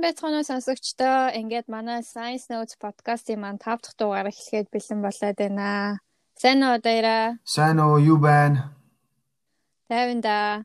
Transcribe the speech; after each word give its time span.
сайн 0.00 0.16
байцгаана 0.16 0.40
уу 0.40 0.48
сонсогчдоо. 0.48 1.28
Ингээд 1.36 1.68
манай 1.68 2.00
Science 2.00 2.48
Notes 2.48 2.72
podcast-ийн 2.80 3.36
маань 3.36 3.60
5 3.60 3.84
дахь 3.84 3.96
дугаар 4.00 4.32
эхлэхэд 4.32 4.72
бэлэн 4.72 5.00
болоод 5.04 5.36
байна. 5.36 6.00
Сайн 6.40 6.64
уу 6.64 6.80
даяра? 6.80 7.36
Сайн 7.44 7.76
уу 7.84 8.00
юу 8.00 8.16
байна? 8.16 8.72
Тайванда. 9.92 10.64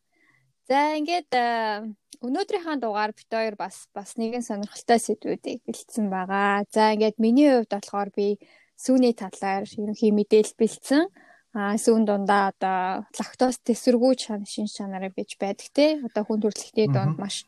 За 0.72 0.96
ингээд 0.96 1.32
э, 1.36 1.84
өнөөдрийнхээ 2.24 2.80
дугаар 2.80 3.12
бит 3.12 3.28
хоёр 3.28 3.56
бас 3.60 3.92
бас 3.92 4.16
нэгэн 4.16 4.40
сонирхолтой 4.40 5.00
сэдвүүдийг 5.04 5.68
бэлдсэн 5.68 6.08
байгаа. 6.08 6.64
За 6.72 6.96
ингээд 6.96 7.20
миний 7.20 7.52
хувьд 7.52 7.76
болохоор 7.76 8.16
би 8.16 8.40
сүүний 8.80 9.12
талаар 9.12 9.68
ерөнхий 9.68 10.16
мэдээлэл 10.16 10.56
бэлдсэн. 10.56 11.12
А 11.60 11.76
сүүн 11.76 12.08
дундаа 12.08 12.56
одоо 12.56 13.04
лактоз 13.20 13.60
төсвөргүйч 13.68 14.32
шин 14.48 14.72
чанарыг 14.72 15.12
бич 15.12 15.36
байдаг 15.36 15.68
те. 15.76 16.00
Одоо 16.08 16.24
хүн 16.24 16.40
төрөлхтний 16.40 16.88
донд 16.88 17.20
маш 17.20 17.44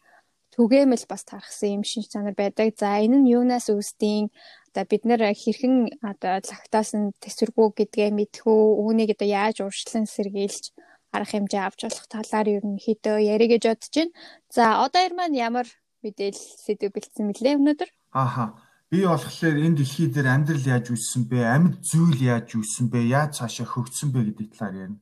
түгээмэл 0.57 1.05
бас 1.05 1.21
тархсан 1.21 1.77
юм 1.77 1.83
шинж 1.85 2.09
чанар 2.09 2.33
байдаг. 2.33 2.73
За 2.81 2.97
энэ 2.97 3.21
нь 3.21 3.29
юунаас 3.29 3.69
үүсдیں۔ 3.69 4.33
Одоо 4.73 4.83
бид 4.89 5.03
нэр 5.05 5.21
хэрхэн 5.37 6.01
одоо 6.01 6.41
лактоз 6.41 6.89
нь 6.97 7.13
төсвөргүй 7.21 7.67
гэдгээ 7.77 8.09
мэдхүү, 8.17 8.61
үүнийг 8.81 9.13
одоо 9.13 9.29
яаж 9.29 9.61
урьдчилан 9.61 10.09
сэргийлж 10.09 10.73
арга 11.13 11.29
хэмжээ 11.29 11.61
авч 11.61 11.79
болох 11.85 12.05
талаар 12.09 12.47
ерөнхийдөө 12.57 13.17
ярих 13.21 13.49
гэж 13.53 13.63
бодож 13.69 13.93
байна. 13.93 14.13
За 14.49 14.63
одоо 14.85 15.01
ер 15.05 15.13
маань 15.13 15.37
ямар 15.37 15.67
мэдээлэл 16.01 16.45
сэдв 16.65 16.89
бэлдсэн 16.93 17.25
мөлий 17.29 17.53
өнөөдөр? 17.57 17.89
Ааха. 18.17 18.57
Би 18.89 19.03
болохоор 19.05 19.57
энэ 19.61 19.77
дэлхий 19.77 20.07
дээр 20.09 20.27
амьдрал 20.31 20.65
яаж 20.65 20.85
үүссэн 20.93 21.23
бэ? 21.29 21.39
Амьд 21.43 21.85
зүйл 21.85 22.21
яаж 22.23 22.55
үүссэн 22.55 22.87
бэ? 22.89 22.99
Яаж 23.13 23.31
цаашаа 23.41 23.67
хөгжсөн 23.67 24.09
бэ 24.13 24.19
гэдэг 24.31 24.47
талаар 24.55 24.75
ярина. 24.77 24.99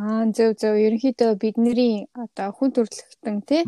Аа 0.00 0.24
зөв 0.32 0.56
зөв 0.60 0.74
ерөнхийдөө 0.80 1.30
бидний 1.38 2.08
одоо 2.16 2.48
хүн 2.56 2.70
төрөлхтөн 2.74 3.38
тий 3.44 3.62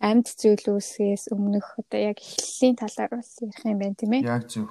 амьд 0.00 0.26
зүйл 0.32 0.80
үүсгээс 0.80 1.28
өмнөх 1.28 1.76
одоо 1.76 2.00
яг 2.00 2.18
эхлэлийн 2.24 2.76
талаар 2.80 3.20
бас 3.20 3.36
ярих 3.44 3.60
юм 3.68 3.78
байна 3.84 3.96
тийм 4.00 4.12
ээ. 4.16 4.24
Яг 4.24 4.48
зөв. 4.48 4.68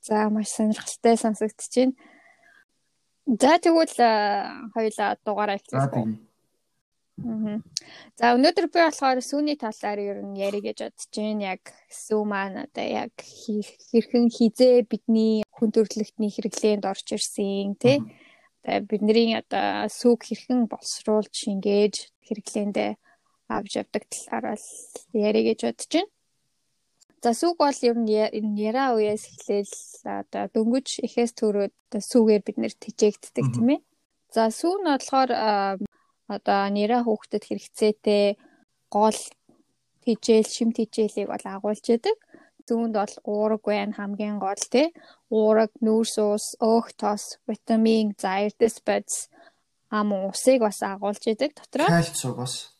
За 0.00 0.32
маш 0.32 0.48
сонирхолтой 0.56 1.16
сонсогдож 1.20 1.72
байна. 1.76 1.94
За 3.26 3.52
тэгвэл 3.60 3.96
хоёулаа 4.72 5.10
дугаараа 5.20 5.60
эхлэв. 5.60 6.16
За 8.16 8.32
өнөөдөр 8.36 8.66
би 8.72 8.80
болохоор 8.80 9.20
сүүний 9.20 9.60
талаар 9.60 10.00
ер 10.00 10.18
нь 10.24 10.40
ярих 10.40 10.64
гэж 10.64 10.78
бодож 10.88 11.12
байна. 11.12 11.56
Яг 11.56 11.62
сүү 11.92 12.22
маань 12.24 12.64
одоо 12.64 12.86
яг 12.86 13.12
хэрхэн 13.20 14.32
хизээ 14.32 14.88
бидний 14.88 15.44
хүн 15.52 15.68
төрөлхтний 15.68 16.32
хэрэглээнд 16.32 16.88
орж 16.88 17.12
ирсэн 17.12 17.76
тий. 17.76 18.00
Одоо 18.64 18.88
бидний 18.88 19.36
одоо 19.36 19.88
сүүг 19.92 20.28
хэрхэн 20.28 20.64
боловсруулж 20.68 21.32
шингээж 21.32 21.94
хэрэглээндээ 22.24 22.92
авч 23.48 23.72
явдаг 23.82 24.04
талаар 24.10 24.44
бол 24.54 24.66
ярих 25.12 25.44
гэж 25.48 25.60
бодож 25.66 25.90
байна. 25.92 26.10
За 27.22 27.32
сүг 27.34 27.56
бол 27.58 27.78
ер 27.82 27.96
нь 27.98 28.60
яра 28.60 28.94
үеэс 28.94 29.24
эхлээл 29.26 29.74
одоо 30.20 30.44
дөнгөж 30.54 31.02
эхээс 31.06 31.32
төрөөд 31.34 31.74
сүгээр 32.10 32.42
бид 32.46 32.56
нэр 32.60 32.74
тижээгддэг 32.76 33.46
тийм 33.54 33.68
ээ. 33.74 33.80
За 34.30 34.52
сүү 34.52 34.74
нь 34.78 34.86
болохоор 34.86 35.30
одоо 36.28 36.60
нэрэ 36.76 37.02
хүүхдэд 37.02 37.42
хэрэгцээтэй 37.46 38.38
гол 38.92 39.18
тижээл 40.04 40.48
шим 40.54 40.70
тижээлийг 40.76 41.26
бол 41.30 41.44
агуулж 41.46 41.84
яадаг. 41.88 42.16
Зүүнд 42.66 42.94
бол 42.98 43.14
уураг 43.26 43.62
байна 43.62 43.96
хамгийн 43.96 44.38
гол 44.42 44.62
тий. 44.70 44.90
Уураг, 45.30 45.70
нүүрс 45.82 46.14
ус, 46.18 46.46
өөх 46.58 46.94
тос, 46.98 47.38
витамин, 47.46 48.14
за 48.18 48.42
эрдэс 48.46 48.82
бодис 48.86 49.30
ам 49.90 50.14
усыг 50.30 50.62
бас 50.66 50.82
агуулж 50.82 51.22
яадаг 51.26 51.54
дотроо. 51.54 51.86
Кальц 51.90 52.22
бас 52.34 52.75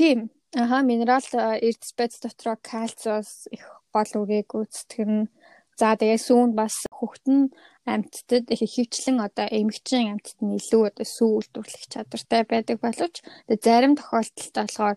Тийм. 0.00 0.30
Аха 0.56 0.80
минерал 0.80 1.28
эрдэс 1.66 1.92
байц 1.98 2.14
дотроо 2.24 2.56
кальциус 2.56 3.52
их 3.52 3.64
гол 3.92 4.12
үгийг 4.20 4.48
гүйцэтгэн. 4.48 5.28
За 5.76 5.92
тэгээ 6.00 6.20
сүүнд 6.26 6.54
бас 6.56 6.74
хөхтөн 6.88 7.52
амьтдад 7.84 8.48
их 8.48 8.62
хөвчлэн 8.64 9.20
одоо 9.20 9.46
эмгэгчин 9.58 10.08
амьтад 10.12 10.38
нь 10.40 10.56
илүү 10.56 10.82
одоо 10.88 11.04
сүү 11.04 11.30
үйлдвэрлэх 11.36 11.84
чадвартай 11.92 12.42
байдаг 12.48 12.76
боловч 12.80 13.16
зарим 13.64 13.92
тохиолдолд 14.00 14.56
болохоор 14.56 14.96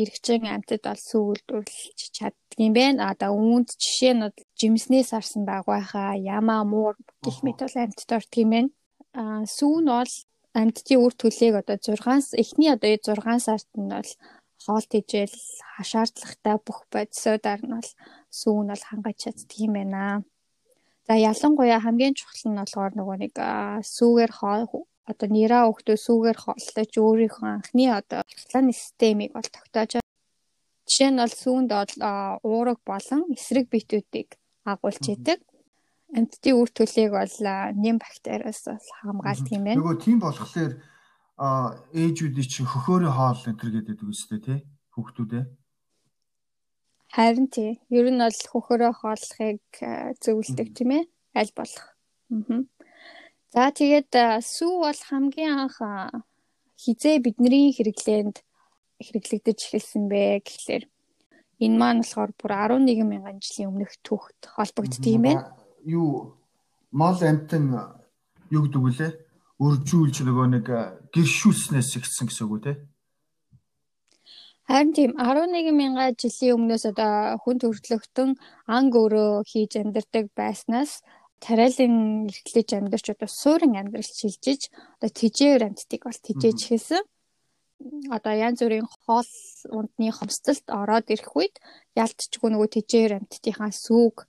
эргэж 0.00 0.26
амьтад 0.48 0.82
бол 0.88 1.02
сүү 1.10 1.22
үйлдвэрлэж 1.30 2.00
чаддаг 2.16 2.58
юм 2.66 2.72
байна. 2.72 3.12
Одоо 3.12 3.36
үүнд 3.36 3.68
жишээ 3.76 4.14
нь 4.16 4.24
жимснээс 4.56 5.10
арсан 5.12 5.44
дагвайхаа 5.44 6.16
ямаа 6.16 6.64
муур 6.64 6.96
гэх 7.20 7.44
мэт 7.44 7.60
бол 7.60 7.76
амьтад 7.84 8.32
юм 8.40 8.50
байна. 8.54 8.70
Аа 9.20 9.44
сүү 9.44 9.76
нь 9.84 9.92
бол 9.92 10.12
амьдтын 10.58 11.02
үр 11.04 11.12
төлөйг 11.20 11.54
одоо 11.60 11.76
6-аас 11.76 12.32
эхний 12.42 12.70
одоо 12.72 12.88
6 12.96 13.44
сард 13.46 13.68
нь 13.76 13.92
бол 13.92 14.10
хоол 14.64 14.86
тэжээл 14.92 15.36
хашаардлагатай 15.76 16.56
бүх 16.66 16.78
бодисуудаар 16.92 17.60
нь 17.64 17.74
бол 17.76 17.90
сүүн 18.40 18.64
нь 18.64 18.70
бол 18.72 18.84
хангаж 18.88 19.16
чаддаг 19.22 19.58
юм 19.66 19.72
байна. 19.76 20.24
За 21.06 21.14
ялангуяа 21.30 21.80
хамгийн 21.84 22.16
чухал 22.18 22.44
нь 22.48 22.58
болохоор 22.60 22.92
нөгөө 22.96 23.16
нэг 23.22 23.34
сүүгээр 23.96 24.32
хоол 24.38 24.64
одоо 25.10 25.28
нэраа 25.36 25.70
өгтөө 25.70 25.96
сүүгээр 26.06 26.38
хооллож 26.44 26.92
өөрийнхөө 27.04 27.48
анхны 27.52 27.84
одоо 28.00 28.20
хялгааны 28.26 28.72
системийг 28.74 29.30
бол 29.36 29.48
тогтоож 29.56 29.92
жишээ 30.88 31.10
нь 31.12 31.20
бол 31.22 31.34
сүүнд 31.42 31.70
бол 31.78 31.94
уураг 32.48 32.78
болон 32.90 33.22
эсрэг 33.36 33.66
биетүүдийг 33.70 34.28
агуулж 34.66 35.04
идэг. 35.14 35.38
Амьтдын 36.14 36.54
үр 36.54 36.70
төлөйг 36.70 37.10
бол 37.10 37.36
нэм 37.74 37.98
бактериас 37.98 38.62
бол 38.70 38.88
хамгаалдаг 39.02 39.50
юм 39.50 39.64
байна. 39.66 39.80
Нөгөө 39.82 39.96
тийм 39.98 40.18
болохоор 40.22 40.72
ээжүүдийн 41.90 42.46
чинь 42.46 42.70
хөхөөрийн 42.70 43.10
хоол 43.10 43.40
төр 43.42 43.70
гэдэг 43.74 44.06
үстэй 44.06 44.38
тий 44.38 44.58
хүүхдүүдээ. 44.94 45.44
Харин 47.10 47.48
тий. 47.50 47.82
Ер 47.90 48.06
нь 48.14 48.22
бол 48.22 48.40
хөхөөрөө 48.54 48.92
хооллохыг 49.02 49.66
зөвлөдөг 50.22 50.68
тийм 50.78 50.90
ээ. 50.94 51.04
Аль 51.34 51.52
болох. 51.58 51.86
Аа. 52.30 52.62
За 53.50 53.74
тэгээд 53.74 54.14
сүү 54.46 54.72
бол 54.86 55.00
хамгийн 55.10 55.66
анх 55.66 55.82
хизээ 56.78 57.18
бидний 57.18 57.74
хэрэглээнд 57.74 58.46
хэрэглэгдэж 59.02 59.58
эхэлсэн 59.58 60.06
бэ 60.06 60.44
гэхлээр 60.46 60.84
энэ 61.64 61.76
маань 61.80 62.00
болохоор 62.04 62.32
бүр 62.36 62.52
11 62.78 63.04
мянган 63.04 63.40
жилийн 63.40 63.70
өмнөх 63.72 63.96
түүхт 64.04 64.40
холбогддог 64.56 65.08
юм 65.08 65.24
байна 65.24 65.65
юу 65.86 66.36
мал 66.90 67.18
амтан 67.22 67.64
юу 68.50 68.62
гэдэг 68.66 68.82
вүлээ? 68.82 69.12
Өржүүлж 69.56 70.16
нөгөө 70.20 70.46
нэг 70.52 70.66
гэршүүлснээс 71.14 71.96
ихсэн 71.96 72.28
гэсэн 72.28 72.44
үг 72.44 72.52
үү 72.52 72.64
те? 72.66 72.72
Харин 74.68 74.92
тийм 74.92 75.12
11 75.14 75.70
мянган 75.72 76.18
жилийн 76.18 76.58
өмнөөс 76.58 76.84
одоо 76.90 77.38
хүн 77.40 77.56
төрөлхтөн 77.62 78.30
анг 78.66 78.92
өөрөө 78.98 79.46
хийж 79.46 79.72
амьдардаг 79.78 80.26
байснаас 80.34 81.06
тариалан 81.38 82.26
эрхлэж 82.26 82.68
амьдарч 82.74 83.06
одоо 83.14 83.30
суурин 83.30 83.78
амьдрал 83.78 84.10
шилжиж 84.18 84.68
одоо 84.98 85.10
тижээр 85.20 85.62
амьдтыг 85.70 86.02
бол 86.04 86.20
тижээж 86.26 86.60
хэлсэн. 86.66 87.04
Одоо 88.10 88.34
янз 88.34 88.58
бүрийн 88.60 88.88
хоол 89.06 89.30
ундны 89.78 90.10
хомсдолд 90.10 90.66
ороод 90.80 91.06
ирэх 91.14 91.30
үед 91.38 91.56
ялтчгүй 91.94 92.50
нөгөө 92.50 92.70
тижээр 92.74 93.12
амьдтынхаа 93.22 93.70
сүг 93.70 94.26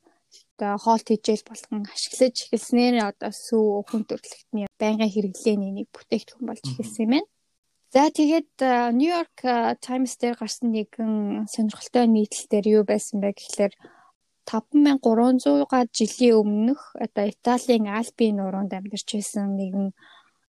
одоо 0.57 0.73
хоол 0.81 1.01
тэжээл 1.06 1.45
болгон 1.45 1.85
ашиглаж 1.85 2.35
эхэлснээр 2.50 2.95
одоо 3.06 3.29
сүү 3.29 3.85
хүн 3.85 4.03
төрөлхтний 4.09 4.66
байнгын 4.81 5.13
хэрэглээний 5.13 5.72
нэг 5.78 5.88
бүтээгдэхүүн 5.94 6.50
болж 6.50 6.66
эхэлсэн 6.66 7.06
юм 7.06 7.13
байна. 7.13 7.29
За 7.94 8.09
тэгээд 8.09 8.51
Нью-Йорк 8.97 9.38
Times 9.85 10.18
дээр 10.18 10.35
гарсан 10.41 10.73
нэгэн 10.73 11.45
сонирхолтой 11.45 12.09
нийтлэлээр 12.09 12.66
юу 12.81 12.84
байсан 12.90 13.22
бэ 13.22 13.38
гэхлээр 13.38 13.73
5300 14.50 15.69
га 15.71 15.80
жилийн 15.94 16.42
өмнөх 16.42 16.81
одоо 16.98 17.25
Италийн 17.30 17.86
Альпийн 17.88 18.42
нуруунд 18.42 18.74
амьдарч 18.74 19.07
байсан 19.13 19.56
нэгэн 19.56 19.94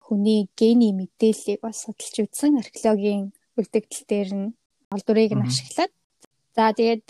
хүний 0.06 0.48
гений 0.54 0.94
мэдээллийг 0.94 1.60
бас 1.66 1.82
судалж 1.82 2.14
үзсэн 2.24 2.62
археологийн 2.62 3.34
үлдэгдэл 3.58 4.04
дээр 4.06 4.30
нь 4.38 4.54
олдврыг 4.94 5.32
нь 5.34 5.46
ашиглаад 5.48 5.92
За 6.56 6.72
тэгээд 6.72 7.06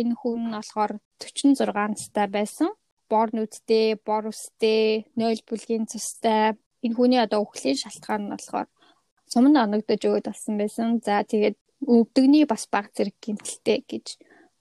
энэ 0.00 0.16
хүн 0.16 0.48
нь 0.48 0.56
болохоор 0.56 0.92
46 1.20 1.92
настай 1.92 2.26
байсан. 2.32 2.72
Бор 3.12 3.28
нүдтэй, 3.36 4.00
бор 4.00 4.24
үстэй, 4.32 5.04
0 5.20 5.44
бүлгийн 5.46 5.84
цустай. 5.84 6.56
Энэ 6.80 6.96
хүний 6.96 7.20
одоо 7.20 7.44
өхлийн 7.44 7.76
шалтгаан 7.76 8.22
нь 8.24 8.32
болохоор 8.32 8.66
суманд 9.28 9.56
оногдож 9.60 10.00
өгöd 10.08 10.26
болсон 10.32 10.54
байсан. 10.56 10.88
За 11.04 11.20
тэгээд 11.28 11.56
өвдөгний 11.84 12.44
бас 12.48 12.64
баг 12.72 12.88
зэрэг 12.96 13.16
гэмтэлтэй 13.20 13.78
гэж 13.84 14.06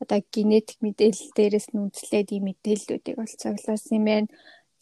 одоо 0.04 0.20
генетик 0.34 0.80
мэдээлэл 0.84 1.32
дээрээс 1.38 1.68
нь 1.72 1.80
үндэслээд 1.80 2.30
ийм 2.36 2.44
мэдээллүүдийг 2.52 3.16
бол 3.16 3.32
цуглуулсан 3.40 3.96
юм 3.98 4.06
байна. 4.06 4.28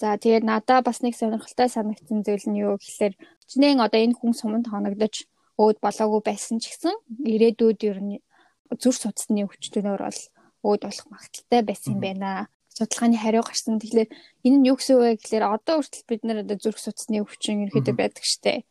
За 0.02 0.18
тэгээд 0.18 0.44
надаа 0.50 0.82
бас 0.82 1.06
нэг 1.06 1.14
сонирхолтой 1.14 1.70
санагдсан 1.70 2.26
зүйл 2.26 2.46
нь 2.50 2.62
юу 2.66 2.82
гэхээр 2.82 3.14
чинээ 3.50 3.78
одоо 3.86 4.02
энэ 4.02 4.18
хүн 4.18 4.34
суманд 4.34 4.66
хоногдож 4.68 5.30
өөд 5.62 5.78
болоогүй 5.86 6.22
байсан 6.26 6.58
ч 6.58 6.74
гэсэн 6.74 6.96
ирээдүйд 7.34 7.80
ер 7.86 8.00
нь 8.02 8.18
зүр 8.80 8.96
судасны 8.96 9.46
өвчтөнөөр 9.46 10.02
бол 10.04 10.22
өөд 10.64 10.82
болох 10.88 11.08
магадaltaй 11.12 11.62
байсан 11.68 11.94
юм 11.96 12.02
байна. 12.02 12.48
Судалгааны 12.74 13.18
хариу 13.20 13.44
гарсан. 13.46 13.78
Тэгэхээр 13.78 14.10
энэ 14.48 14.58
нь 14.58 14.68
юу 14.70 14.78
гэсэн 14.80 14.96
үг 14.98 15.04
вэ 15.04 15.12
гэхээр 15.22 15.46
одоо 15.46 15.76
хүртэл 15.84 16.10
бид 16.10 16.22
нар 16.26 16.42
одоо 16.42 16.58
зүрх 16.58 16.80
судасны 16.82 17.22
өвчин 17.22 17.70
ерөөдөө 17.70 17.96
байдаг 17.96 18.26
штэ. 18.26 18.66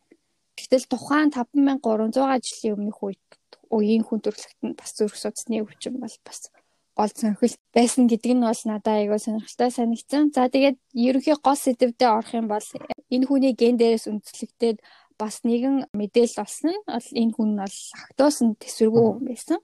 Гэтэл 0.57 0.91
тухайн 0.91 1.31
5300 1.31 2.43
жилийн 2.43 2.75
өмнөх 2.75 2.99
үед 2.99 3.23
үеийн 3.71 4.03
хүн 4.03 4.19
төрөлхтөнд 4.21 4.75
бас 4.75 4.91
зүрх 4.97 5.15
судасны 5.15 5.63
өвчин 5.63 5.97
бол 6.03 6.17
бас 6.27 6.51
гол 6.93 7.09
сонирхол 7.09 7.55
байсан 7.73 8.05
гэдэг 8.05 8.31
нь 8.37 8.45
бол 8.45 8.61
надад 8.69 8.99
айгүй 9.01 9.19
сонирхолтой 9.19 9.71
санагдсан. 9.73 10.29
За 10.35 10.45
тэгээд 10.53 10.77
ерөнхий 10.93 11.37
гол 11.41 11.57
сэдвүүдэд 11.57 12.05
орох 12.05 12.33
юм 12.37 12.47
бол 12.53 12.67
энэ 13.13 13.25
хүний 13.25 13.53
ген 13.57 13.77
дээрээс 13.81 14.05
үндэслэгдээд 14.11 14.77
бас 15.17 15.41
нэгэн 15.41 15.89
мэдээлэл 15.93 16.43
олсон 16.45 16.69
нь 16.77 16.85
бол 16.85 17.07
энэ 17.21 17.33
хүн 17.33 17.49
бол 17.61 17.77
лактосын 17.97 18.49
төсвөргүй 18.61 19.03
хүн 19.09 19.25
байсан. 19.25 19.59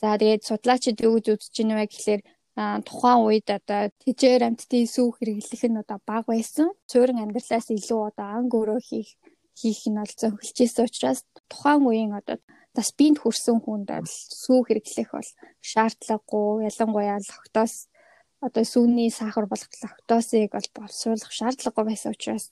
За 0.00 0.16
тэгээд 0.16 0.48
судлаачид 0.48 0.98
юу 1.04 1.20
гэж 1.20 1.26
үзэж 1.36 1.54
байна 1.60 1.74
вэ 1.78 1.86
гэхлээр 1.92 2.22
тухайн 2.88 3.20
үед 3.28 3.48
одоо 3.58 3.82
тэжээр 4.02 4.42
амьтдын 4.48 4.86
сүү 4.94 5.08
хэрэглэх 5.16 5.62
нь 5.68 5.80
одоо 5.82 5.98
бага 6.08 6.32
байсан. 6.32 6.68
Цөөрөн 6.90 7.22
амьдралаас 7.22 7.68
илүү 7.68 8.00
одоо 8.08 8.26
анг 8.36 8.52
өөрөө 8.56 8.80
хийх 8.88 9.10
хийх 9.60 9.82
нь 9.92 10.00
бол 10.00 10.14
зохилжсэн 10.20 10.86
учраас 10.88 11.20
тухайн 11.52 11.84
үеийн 11.84 12.12
одоо 12.20 12.36
бас 12.76 12.88
биед 12.98 13.16
хүрсэн 13.20 13.58
хүнд 13.60 13.88
бол 13.92 14.08
сүү 14.42 14.60
хэрэглэх 14.64 15.10
бол 15.12 15.30
шаардлагагүй 15.70 16.64
ялангуяа 16.68 17.18
лактоз 17.20 17.72
одоо 18.46 18.64
сүүний 18.72 19.10
сахар 19.12 19.46
болох 19.52 19.72
лактозыг 19.84 20.50
бол 20.56 20.68
боловсруулах 20.76 21.32
шаардлагагүй 21.38 21.84
байсан 21.88 22.12
учраас 22.16 22.46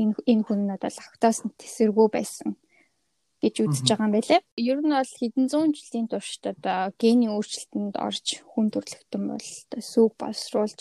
энэ 0.00 0.14
энэ 0.30 0.44
хүн 0.46 0.60
нь 0.66 0.74
одоо 0.76 0.90
лактоз 1.00 1.36
тесэргүй 1.60 2.08
байсан 2.14 2.50
гэж 3.42 3.54
үзэж 3.66 3.86
байгаа 3.90 4.06
юм 4.06 4.14
байлээ. 4.14 4.40
Ер 4.70 4.78
нь 4.80 4.94
бол 4.94 5.12
хэдэн 5.18 5.46
зуун 5.50 5.70
жилийн 5.74 6.06
туршид 6.06 6.44
одоо 6.54 6.94
гений 7.02 7.30
өөрчлөлтөнд 7.34 7.94
орж 7.98 8.26
хүн 8.54 8.70
төрлөختөн 8.70 9.22
бол 9.34 9.48
сүүг 9.92 10.12
боловсруулж 10.16 10.80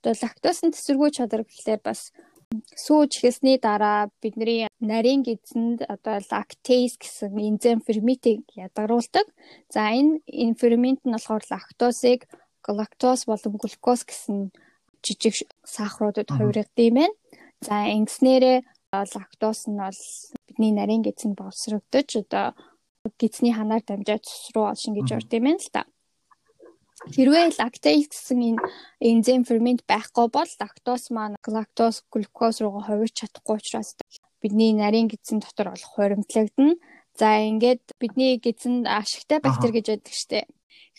одоо 0.00 0.14
лактозын 0.20 0.72
тесэргүй 0.76 1.10
чадвар 1.16 1.44
гэхлээр 1.48 1.80
бас 1.80 2.12
сүүж 2.84 3.12
хэсний 3.22 3.56
дараа 3.62 4.10
бидний 4.22 4.66
нарийн 4.92 5.22
гидсэнд 5.22 5.86
одоо 5.94 6.16
лактейз 6.32 6.98
гэсэн 6.98 7.32
энзим 7.48 7.78
ферментийг 7.86 8.42
ядгаруулдаг. 8.66 9.26
За 9.74 9.80
энэ 9.94 10.58
фермент 10.60 11.00
нь 11.04 11.14
болохоор 11.14 11.44
лактозыг 11.52 12.20
галактоз 12.66 13.20
болон 13.30 13.54
глюкоз 13.62 14.00
гэсэн 14.04 14.50
жижиг 15.04 15.36
сахаруудад 15.64 16.28
хувиргадаг 16.32 16.86
юм 16.88 16.96
байна. 16.98 17.14
За 17.66 17.76
ингэснээрээ 17.96 18.58
лактоз 19.14 19.58
нь 19.70 19.78
бол 19.78 20.00
бидний 20.60 20.76
нарийн 20.76 21.00
гидсэнд 21.00 21.40
боловсрогдож 21.40 22.20
одоо 22.20 22.52
гидсний 23.16 23.56
ханаар 23.56 23.80
дамжаад 23.80 24.28
цус 24.28 24.52
руу 24.52 24.68
олшин 24.68 24.92
гэж 24.92 25.08
урд 25.16 25.32
юм 25.32 25.44
байна 25.48 25.56
л 25.56 25.72
та. 25.72 25.82
Хэрвээ 27.16 27.56
лактейз 27.56 28.12
гэсэн 28.12 28.60
энэ 28.60 28.60
энзим 29.00 29.48
фермент 29.48 29.88
байхгүй 29.88 30.28
бол 30.28 30.50
лактоз 30.60 31.08
маань 31.08 31.40
лактоз 31.48 32.04
глюкоз 32.12 32.60
руугаа 32.60 32.92
хувирч 32.92 33.24
чадахгүй 33.24 33.56
учраас 33.56 33.96
бидний 34.44 34.76
нарийн 34.76 35.08
гидсэн 35.08 35.40
дотор 35.40 35.72
болох 35.72 35.92
хуримтлагдана. 35.96 36.76
За 37.16 37.40
ингээд 37.40 37.96
бидний 37.96 38.36
гидсэнд 38.36 38.84
ашигтай 38.84 39.40
бактери 39.40 39.80
гэж 39.80 39.86
байдаг 39.96 40.12
штеп. 40.12 40.48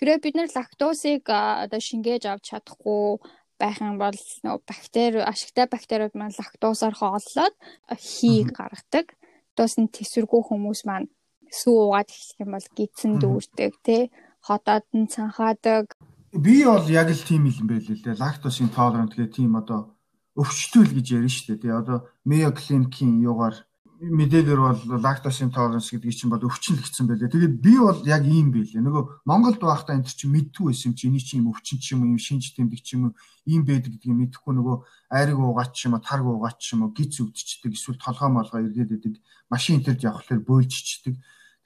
Хэрвээ 0.02 0.26
бид 0.26 0.36
нар 0.42 0.50
лактозыг 0.50 1.30
одоо 1.30 1.78
шингээж 1.78 2.26
авч 2.26 2.50
чадахгүй 2.50 3.22
байх 3.62 3.78
юм 3.78 4.02
бол 4.02 4.18
нөө 4.42 4.58
бактери 4.66 5.22
ашигтай 5.22 5.70
бактериуд 5.70 6.18
маань 6.18 6.34
лактозоор 6.34 6.98
хооллоод 6.98 7.54
хий 7.94 8.42
гаргадаг. 8.50 9.14
Тус 9.56 9.74
нь 9.80 9.92
тэсвэргүй 9.92 10.42
хүмүүс 10.48 10.82
маань 10.88 11.08
сүү 11.52 11.76
уугаад 11.76 12.10
эхлэх 12.12 12.40
юм 12.44 12.52
бол 12.56 12.68
гидсэн 12.78 13.12
дүүрдэг 13.22 13.74
тий 13.86 14.04
хотоод 14.48 14.86
нь 14.96 15.12
цанхаадаг. 15.12 15.86
Би 16.32 16.64
бол 16.64 16.88
яг 16.88 17.12
л 17.12 17.28
тийм 17.28 17.46
юм 17.46 17.68
байл 17.68 17.84
л 17.84 18.04
дээ. 18.04 18.22
Лактосын 18.24 18.70
толерант 18.72 19.14
гэх 19.16 19.36
тийм 19.36 19.60
одоо 19.60 19.92
өвчтөл 20.40 20.92
гэж 20.96 21.08
ярина 21.20 21.32
шүү 21.32 21.46
дээ. 21.48 21.62
Тэгээ 21.62 21.82
одоо 21.82 21.98
Mayo 22.24 22.52
Clinic-ийн 22.56 23.20
юугаар 23.20 23.56
мэдээлэлэр 24.02 24.58
бол 24.58 24.82
лактосын 24.98 25.54
толеранс 25.54 25.94
гэдэг 25.94 26.10
чинь 26.10 26.34
бол 26.34 26.42
өвчин 26.42 26.74
л 26.74 26.82
гэсэн 26.82 27.06
байлээ. 27.06 27.30
Тэгээд 27.30 27.56
би 27.62 27.78
бол 27.78 28.02
яг 28.10 28.26
ийм 28.26 28.50
байлээ. 28.50 28.82
Нөгөө 28.82 29.30
Монголд 29.30 29.62
байхдаа 29.62 29.94
энэ 29.94 30.10
чинь 30.10 30.34
мэдтгүй 30.34 30.74
байсан 30.74 30.98
чи 30.98 31.06
эний 31.06 31.22
чинь 31.22 31.46
юм 31.46 31.54
өвчин 31.54 31.78
ч 31.78 31.94
юм 31.94 32.02
уу, 32.02 32.18
юм 32.18 32.18
шинж 32.18 32.58
тэмдэг 32.58 32.82
ч 32.82 32.98
юм 32.98 33.14
уу, 33.14 33.18
ийм 33.46 33.62
байдаг 33.62 33.94
гэдгийг 33.94 34.34
мэдэхгүй 34.34 34.54
нөгөө 34.58 34.76
айрыг 35.14 35.38
уугаад 35.38 35.72
ч 35.78 35.86
юм 35.86 35.94
уу, 35.94 36.02
тарг 36.02 36.26
уугаад 36.26 36.58
ч 36.58 36.74
юм 36.74 36.90
уу, 36.90 36.96
гиз 36.98 37.22
өвдчихдэг, 37.22 37.78
эсвэл 37.78 38.02
толгой 38.02 38.30
молгоо 38.34 38.60
эргээд 38.66 38.92
идэг, 38.98 39.14
машин 39.54 39.78
интерд 39.78 40.02
явхлаар 40.02 40.42
бөөлжчихдэг. 40.50 41.16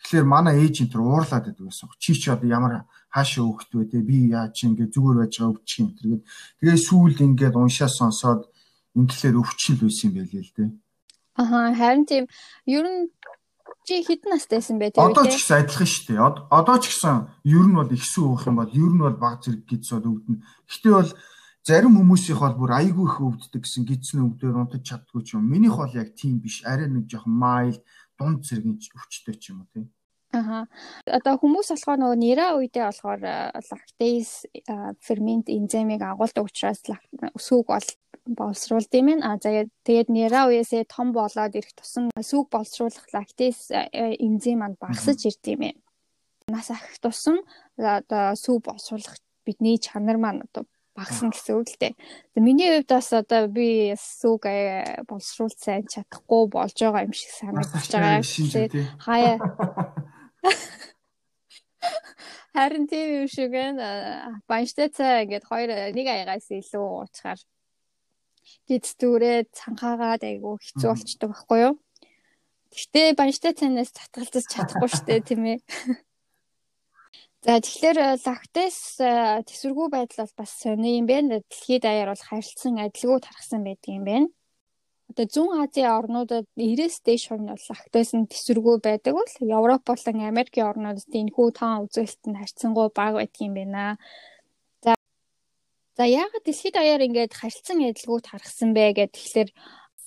Тэгэхээр 0.03 0.27
манай 0.27 0.59
ээж 0.59 0.75
энэ 0.83 0.91
төр 0.91 1.07
уурлаад 1.07 1.47
байдаг 1.47 1.63
байсан. 1.71 1.87
Чи 2.03 2.19
ч 2.19 2.35
одоо 2.35 2.51
ямар 2.51 2.83
хаашаа 3.15 3.47
өөхт 3.47 3.71
вэ 3.71 3.87
те 3.87 4.03
би 4.03 4.27
яа 4.35 4.51
чи 4.51 4.67
ингээд 4.67 4.91
зүгээр 4.91 5.17
байж 5.23 5.33
байгаа 5.39 5.55
өвчих 5.55 5.79
юм 5.79 5.89
тэргээд 5.95 6.23
тэгээ 6.59 6.79
сүүлд 6.83 7.19
ингээд 7.23 7.55
уншаа 7.55 7.87
сонсоод 7.87 8.51
ингэлээр 8.91 9.39
өвчл 9.39 9.79
байсан 9.79 10.11
юм 10.11 10.15
байлээ 10.19 10.43
л 10.43 10.51
дээ. 10.51 10.69
Аха 11.35 11.75
харин 11.75 12.05
тийм 12.05 12.25
ер 12.65 12.85
нь 12.87 13.11
чи 13.85 14.01
хэдэн 14.01 14.33
настай 14.33 14.57
байсан 14.57 14.79
бэ 14.79 14.95
тэгээ 14.95 15.05
Одоо 15.05 15.25
ч 15.29 15.35
гэсэн 15.37 15.57
адилхан 15.61 15.89
шүү 15.91 16.05
дээ. 16.09 16.21
Одоо 16.49 16.77
ч 16.81 16.85
гэсэн 16.89 17.15
ер 17.45 17.65
нь 17.69 17.77
бол 17.77 17.91
ихсэн 17.91 18.23
уух 18.25 18.43
юм 18.49 18.57
бол 18.57 18.71
ер 18.71 18.91
нь 18.95 19.03
бол 19.03 19.17
баг 19.19 19.43
зэрэг 19.43 19.63
гидс 19.69 19.89
бол 19.93 20.09
өвдөн. 20.15 20.37
Гэтэ 20.41 20.89
бол 20.89 21.11
зарим 21.65 21.93
хүмүүсийнх 21.97 22.41
бол 22.41 22.57
бүр 22.57 22.71
айгүй 22.81 23.05
их 23.09 23.17
өвддөг 23.21 23.61
гэсэн 23.61 23.83
гидсэн 23.89 24.25
өвдөр 24.25 24.57
унтаж 24.57 24.81
чаддгүй 24.85 25.21
ч 25.25 25.37
юм. 25.37 25.45
Минийх 25.45 25.75
бол 25.77 25.93
яг 25.93 26.13
тийм 26.17 26.41
биш. 26.41 26.65
Арай 26.65 26.87
нэг 26.89 27.05
жоохон 27.09 27.35
майл 27.35 27.77
дунд 28.17 28.45
зэргийн 28.47 28.79
өвчтэй 28.79 29.35
ч 29.37 29.53
юм 29.53 29.65
уу 29.65 29.69
тийм. 29.73 29.85
Аха. 30.35 30.67
Одоо 31.07 31.39
хүмүүс 31.39 31.71
болохоор 31.71 31.99
нөгөө 32.01 32.19
нэраа 32.19 32.51
үедээ 32.59 32.85
болохоор 32.91 33.21
лактейз 33.55 34.29
фермент 34.99 35.47
энзимийг 35.47 36.03
агуулдаг 36.03 36.43
учраас 36.43 36.83
сүг 37.39 37.71
бол 37.71 37.87
боловсруулд 38.25 38.91
юм 38.99 39.07
байна. 39.15 39.33
А 39.33 39.39
тэгээд 39.39 40.09
нэраа 40.11 40.51
үеэсээ 40.51 40.89
том 40.91 41.13
болоод 41.15 41.55
ирэх 41.55 41.71
тусам 41.77 42.11
сүг 42.19 42.51
боловсруулах 42.51 43.07
лактейз 43.13 43.71
энзим 43.71 44.59
маань 44.59 44.75
багасж 44.81 45.23
ирд 45.29 45.45
юм 45.47 45.59
байна. 45.63 45.81
Нас 46.51 46.69
ахих 46.69 46.99
тусам 46.99 47.39
одоо 47.77 48.35
сүг 48.35 48.65
боловсруулах 48.67 49.15
бидний 49.45 49.77
чанар 49.79 50.17
маань 50.17 50.43
одоо 50.43 50.67
багсан 50.95 51.29
гэсэн 51.29 51.59
үг 51.59 51.69
л 51.69 51.79
дээ. 51.79 51.93
Миний 52.39 52.71
хувьд 52.71 52.89
бас 52.89 53.13
одоо 53.13 53.47
би 53.47 53.93
сүг 53.95 54.47
боловсруулж 55.07 55.59
сайн 55.59 55.85
чадахгүй 55.85 56.43
болж 56.49 56.75
байгаа 56.75 57.05
юм 57.05 57.13
шиг 57.13 57.31
санагдаж 57.35 57.87
байгаа. 57.91 58.23
Хаяа 58.99 59.37
Харин 62.55 62.87
тийм 62.87 63.25
юм 63.25 63.27
шиг 63.27 63.51
байна. 63.51 64.39
Банштай 64.47 64.89
цай 64.89 65.25
ингээд 65.25 65.45
хоёр 65.49 65.69
нэг 65.91 66.07
аягаас 66.07 66.47
илүү 66.49 66.85
уучаар 67.03 67.39
гиз 68.69 68.95
дүүрээ 68.95 69.51
цанхаагаад 69.51 70.23
айгу 70.23 70.55
хэцүү 70.63 70.87
болчдөг 70.87 71.29
байхгүй 71.35 71.59
юу? 71.67 71.75
Гэхдээ 72.71 73.19
банштай 73.19 73.53
цайнаас 73.59 73.91
татгалзаж 73.91 74.45
чадахгүй 74.47 74.89
штэ 74.89 75.19
тийм 75.27 75.43
ээ. 75.51 75.59
За 77.45 77.59
тэгэхээр 77.59 77.99
лактес 78.23 78.77
төсвөргүй 78.97 79.87
байдал 79.91 80.25
бол 80.25 80.39
бас 80.39 80.51
сони 80.55 80.97
юм 80.97 81.05
байна. 81.05 81.43
Дэлхийд 81.43 81.83
даяар 81.83 82.09
бол 82.15 82.23
харилцан 82.23 82.79
адилгүй 82.81 83.19
тархсан 83.19 83.61
байдаг 83.67 83.91
юм 83.91 84.05
байна 84.07 84.27
одоо 85.09 85.25
зүүн 85.33 85.61
Азийн 85.63 85.91
орнуудад 85.99 86.45
90-с 86.57 86.97
дээш 87.05 87.23
хувь 87.29 87.43
нь 87.43 87.51
бол 87.53 87.65
лактозын 87.71 88.23
төсвөргүй 88.31 88.77
байдаг 88.81 89.13
бол 89.15 89.33
Европ 89.57 89.83
болон 89.89 90.17
Америкийн 90.31 90.69
орнуудад 90.71 91.11
энэхүү 91.21 91.47
тоон 91.59 91.85
үзүүлэлт 91.85 92.23
нь 92.27 92.39
харьцангуй 92.41 92.87
бага 92.89 93.21
байдаг 93.21 93.41
юм 93.47 93.53
байна. 93.53 93.97
За 94.83 94.93
За 95.97 96.03
яагаад 96.03 96.45
дэлхийд 96.45 96.75
даяар 96.75 97.01
ингээд 97.07 97.33
харилцан 97.37 97.79
адилгүй 97.85 98.19
тархсан 98.25 98.69
бэ 98.73 98.83
гэхэд 98.97 99.13
тэгэхээр 99.15 99.49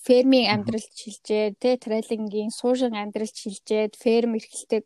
фермийн 0.04 0.50
амьдралд 0.54 0.92
шилжээ, 1.00 1.46
тэ 1.62 1.80
трейлингийн 1.84 2.50
суужин 2.50 2.94
амьдралд 2.98 3.36
шилжээд 3.38 3.92
ферм 4.02 4.34
эрхэлдэг 4.38 4.84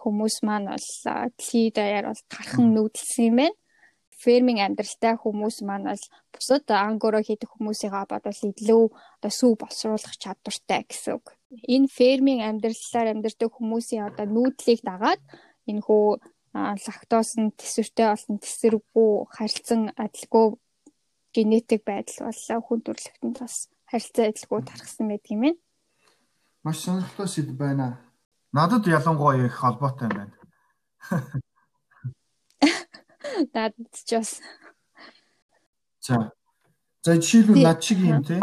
хүмүүс 0.00 0.36
маань 0.46 0.68
бол 0.74 0.88
дэлхийд 1.06 1.74
даяар 1.78 2.06
бол 2.10 2.22
тархан 2.32 2.66
нүүдэлсэн 2.74 3.24
юм 3.30 3.36
байна 3.40 3.56
ферминг 4.22 4.60
амьдралтай 4.62 5.14
хүмүүс 5.18 5.56
маань 5.66 5.90
бол 5.90 6.04
бусад 6.34 6.66
ангороо 6.70 7.22
хийдэг 7.24 7.50
хүмүүсийнхаа 7.50 8.06
бодвол 8.10 8.42
илүү 8.50 8.84
одоо 9.18 9.32
сүү 9.38 9.52
боловсруулах 9.60 10.14
чадвартай 10.22 10.80
гэсэн 10.86 11.18
үг. 11.18 11.26
Энэ 11.74 11.90
ферминг 11.96 12.40
амьдралаар 12.46 13.08
амьдардаг 13.12 13.50
хүмүүсийн 13.50 14.06
одоо 14.08 14.26
нүүдлийг 14.30 14.80
дагаад 14.86 15.22
энэ 15.70 15.84
хүү 15.86 16.06
лактоз 16.54 17.30
нь 17.40 17.54
төсвөртэй 17.58 18.06
болон 18.12 18.36
төсвөргүй 18.44 19.10
харилцан 19.36 19.82
адилгүй 20.04 20.46
генетик 21.34 21.82
байдал 21.88 22.28
боллоо 22.28 22.60
хүн 22.60 22.80
төрөлхтөнд 22.84 23.36
бас 23.40 23.56
харилцан 23.90 24.28
адилгүй 24.30 24.60
тархсан 24.68 25.06
байдаг 25.08 25.32
юм 25.32 25.40
байна. 25.42 25.60
Маш 26.64 26.78
сонирхолтой 26.84 27.28
сэдв 27.28 27.56
байна. 27.56 27.86
Надад 28.52 28.84
ялангуяа 28.86 29.46
их 29.46 29.56
холбоотой 29.56 30.08
юм 30.08 30.16
байна. 30.18 30.36
Надад 33.54 33.92
ч 33.92 34.10
бас. 34.16 34.40
За. 36.00 36.32
За 37.02 37.14
жишээлбэл 37.18 37.62
над 37.62 37.82
шиг 37.82 37.98
юм 38.02 38.22
те 38.22 38.38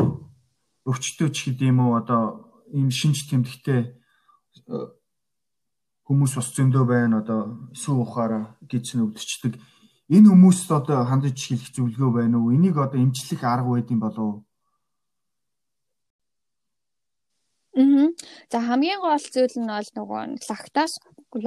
өвчтөө 0.88 1.30
ч 1.32 1.38
гэдэм 1.52 1.80
үү 1.80 1.92
одоо 2.00 2.24
ийм 2.74 2.90
шинж 2.92 3.30
тэмдэгтэй 3.30 3.82
э, 3.88 4.86
хүмүүс 6.08 6.34
бас 6.36 6.50
зөндөө 6.56 6.84
байна 6.88 7.22
одоо 7.22 7.70
сүү 7.78 7.96
ухаараа 8.04 8.58
гэж 8.66 8.98
нүвдчихдэг. 8.98 9.54
Энэ 10.10 10.28
хүмүүст 10.34 10.70
одоо 10.74 11.06
хандаж 11.06 11.38
хэлэх 11.38 11.70
зөвлөгөө 11.76 12.12
байна 12.20 12.42
уу? 12.42 12.52
Энийг 12.56 12.82
одоо 12.82 12.98
эмчлэх 12.98 13.46
арга 13.46 13.78
байдсан 13.78 14.00
болов 14.02 14.44
Мм. 17.80 18.12
За 18.52 18.60
хамгийн 18.60 19.00
гол 19.00 19.24
зүйл 19.34 19.56
нь 19.56 19.72
бол 19.72 19.90
нөгөө 19.96 20.22
лактоз 20.52 20.92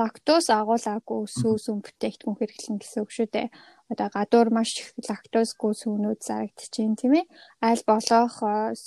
лактоз 0.01 0.47
агуулаагүй 0.49 1.29
сүүс 1.29 1.65
үн 1.69 1.85
бүтээгдэхүүн 1.85 2.39
хэрэглэн 2.41 2.79
гэсэн 2.81 3.03
үг 3.05 3.11
шүү 3.13 3.29
дээ. 3.35 3.49
Одоо 3.93 4.09
гадуур 4.17 4.49
маш 4.57 4.71
их 4.81 4.89
лактозгүй 4.97 5.73
сүүнүүд 5.77 6.21
зарагдчихээн 6.25 6.97
тийм 6.97 7.13
ээ. 7.21 7.27
Аль 7.61 7.85
болох 7.85 8.37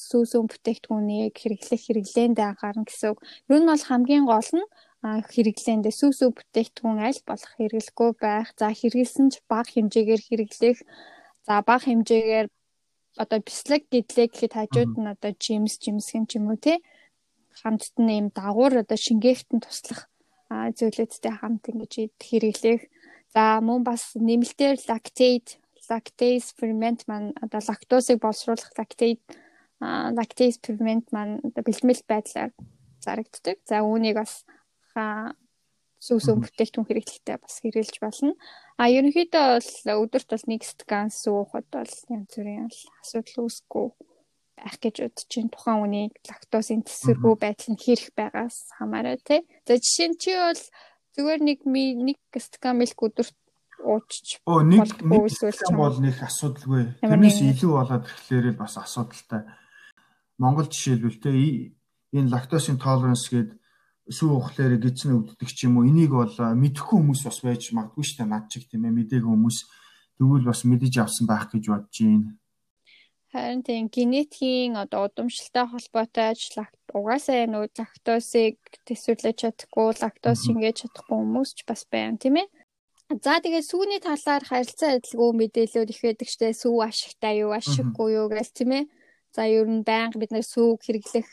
сүүс 0.09 0.31
үн 0.39 0.47
бүтээгдэхүүнийг 0.49 1.35
хэрэглэх 1.37 1.81
хэрэглээнд 1.85 2.39
анхаарна 2.41 2.87
гэсэн 2.89 3.13
үг. 3.13 3.19
Юу 3.51 3.59
нь 3.61 3.69
бол 3.69 3.83
хамгийн 3.85 4.25
гол 4.25 4.51
нь 4.55 4.65
хэрэглээндээ 5.05 5.93
сүүс 5.99 6.19
үн 6.25 6.33
бүтээгдэхүүн 6.33 6.97
аль 6.97 7.21
болох 7.29 7.51
хэрэглэхгүй 7.61 8.09
байх. 8.23 8.49
За 8.57 8.73
хэрэглэсэн 8.73 9.27
ч 9.29 9.45
бага 9.45 9.69
хэмжээгээр 9.69 10.21
хэрэглэх. 10.25 10.79
За 11.45 11.61
бага 11.61 11.85
хэмжээгээр 11.85 12.47
одоо 13.21 13.39
бислэг 13.43 13.83
гэдлээ 13.91 14.27
гэхэд 14.33 14.53
хажууд 14.57 14.91
нь 14.97 15.11
одоо 15.13 15.31
жимс 15.37 15.77
жимсхэн 15.77 16.25
ч 16.25 16.41
юм 16.41 16.49
уу 16.49 16.57
тий 16.57 16.79
хамтд 17.61 17.95
нь 18.01 18.13
юм 18.19 18.27
дагуур 18.35 18.73
одоо 18.83 18.97
шингээхтэн 18.99 19.59
туслах 19.63 20.11
зүйлүүдтэй 20.49 21.33
хамт 21.39 21.63
ингэж 21.71 21.93
хэрэглэх. 22.19 22.83
За 23.33 23.59
мөн 23.59 23.83
бас 23.83 24.15
нэмэлтээр 24.15 24.77
lactate, 24.87 25.59
lactase 25.89 26.53
ferment 26.57 27.03
маань 27.09 27.33
одоо 27.43 27.61
лактозыг 27.63 28.19
боловсруулах 28.21 28.71
lactate 28.77 29.19
lactase 29.81 30.59
ferment 30.63 31.05
маань 31.11 31.41
одоо 31.47 31.63
бэлтгэл 31.65 32.03
байдлаар 32.07 32.51
зарагддаг. 33.03 33.57
За 33.65 33.83
үүнийг 33.83 34.15
бас 34.21 34.45
сүүсөө 36.05 36.35
бүтээгдэхүүн 36.39 36.87
хэрэглэлтэй 36.87 37.37
бас 37.41 37.55
хэрэгжилж 37.63 37.97
болно. 38.03 38.33
А 38.77 38.91
ерөнхийдөө 38.93 39.45
бол 39.57 40.05
өдөрт 40.05 40.29
бол 40.31 40.45
нэг 40.51 40.61
стакан 40.63 41.09
суухад 41.09 41.65
бол 41.73 41.93
янз 42.13 42.29
бүрийн 42.35 42.69
асуудал 43.01 43.49
үүсэхгүй 43.49 43.87
байх 44.57 44.77
гэж 44.79 44.95
бодож 45.03 45.25
чинь 45.27 45.51
тухайн 45.51 45.83
үний 45.83 46.07
лактозын 46.25 46.81
тесвэргүй 46.87 47.35
байдал 47.39 47.69
нь 47.75 47.81
хэрэг 47.83 48.11
байгаас 48.15 48.57
хамаараа 48.79 49.19
тий. 49.21 49.43
За 49.67 49.75
жишээ 49.77 50.07
нь 50.09 50.19
чи 50.19 50.31
бол 50.33 50.63
зүгээр 51.15 51.41
нэг 51.43 51.59
нэг 51.67 52.19
стакан 52.39 52.79
мэлк 52.79 52.99
өдөрт 52.99 53.37
уучч 53.83 54.41
Оо 54.47 54.63
нэг 54.63 54.87
нэг 55.03 55.75
бол 55.75 55.97
нэг 55.99 56.17
асуудалгүй. 56.19 56.99
Тэрнээс 57.03 57.39
илүү 57.43 57.71
болоод 57.71 58.07
ирэхлээр 58.07 58.55
бас 58.57 58.79
асуудалтай. 58.79 59.43
Монгол 60.39 60.67
жишээлбэл 60.67 61.19
те 61.21 61.31
энэ 62.15 62.31
лактозын 62.31 62.79
толеранс 62.79 63.27
гэдэг 63.31 63.59
сүү 64.05 64.29
ухлаар 64.37 64.77
гидсэн 64.77 65.17
өвддөг 65.17 65.49
ч 65.49 65.65
юм 65.65 65.81
уу 65.81 65.89
энийг 65.89 66.13
бол 66.13 66.29
мэдэхгүй 66.29 66.97
хүмүүс 67.01 67.21
бас 67.25 67.39
байж 67.41 67.73
магадгүй 67.73 68.05
шүү 68.05 68.17
дээ 68.21 68.29
над 68.29 68.45
чиг 68.53 68.69
тийм 68.69 68.85
ээ 68.85 68.93
мдээгүй 69.01 69.31
хүмүүс 69.33 69.57
тэгвэл 70.21 70.45
бас 70.45 70.61
мэдэж 70.61 70.93
авсан 71.01 71.25
байх 71.25 71.49
гэж 71.49 71.63
бодож 71.73 71.97
байна. 72.05 72.37
Харин 73.35 73.67
тийм 73.67 73.91
генетикийн 73.91 74.79
одоо 74.79 75.11
удамшилтай 75.11 75.67
холбоотой 75.67 76.25
ажиллах 76.31 76.71
угаасаа 76.95 77.43
энэ 77.43 77.67
лактозыг 77.67 78.55
төсвөрлөж 78.87 79.35
чадахгүй, 79.43 79.91
лактоз 79.99 80.39
шингээж 80.47 80.77
чадахгүй 80.79 81.17
хүмүүс 81.19 81.49
ч 81.57 81.59
бас 81.67 81.83
байна 81.91 82.15
тийм 82.15 82.39
ээ. 82.39 82.47
За 83.25 83.43
тэгээ 83.43 83.63
сүүний 83.71 83.99
талаар 83.99 84.43
харилцан 84.47 84.95
адилгүй 84.95 85.31
мэдээлэлүүд 85.35 85.91
их 85.91 86.01
байдаг 86.07 86.29
штэ 86.31 86.55
сүү 86.55 86.77
ашигтай 86.87 87.43
юу, 87.43 87.51
ашиггүй 87.59 88.09
юу 88.15 88.27
гэл 88.31 88.55
тийм 88.55 88.71
ээ. 88.79 88.83
За 89.35 89.43
ер 89.43 89.67
нь 89.67 89.83
байнга 89.83 90.15
бид 90.15 90.31
нэр 90.31 90.47
сүүг 90.47 90.79
хэрэглэх 90.87 91.27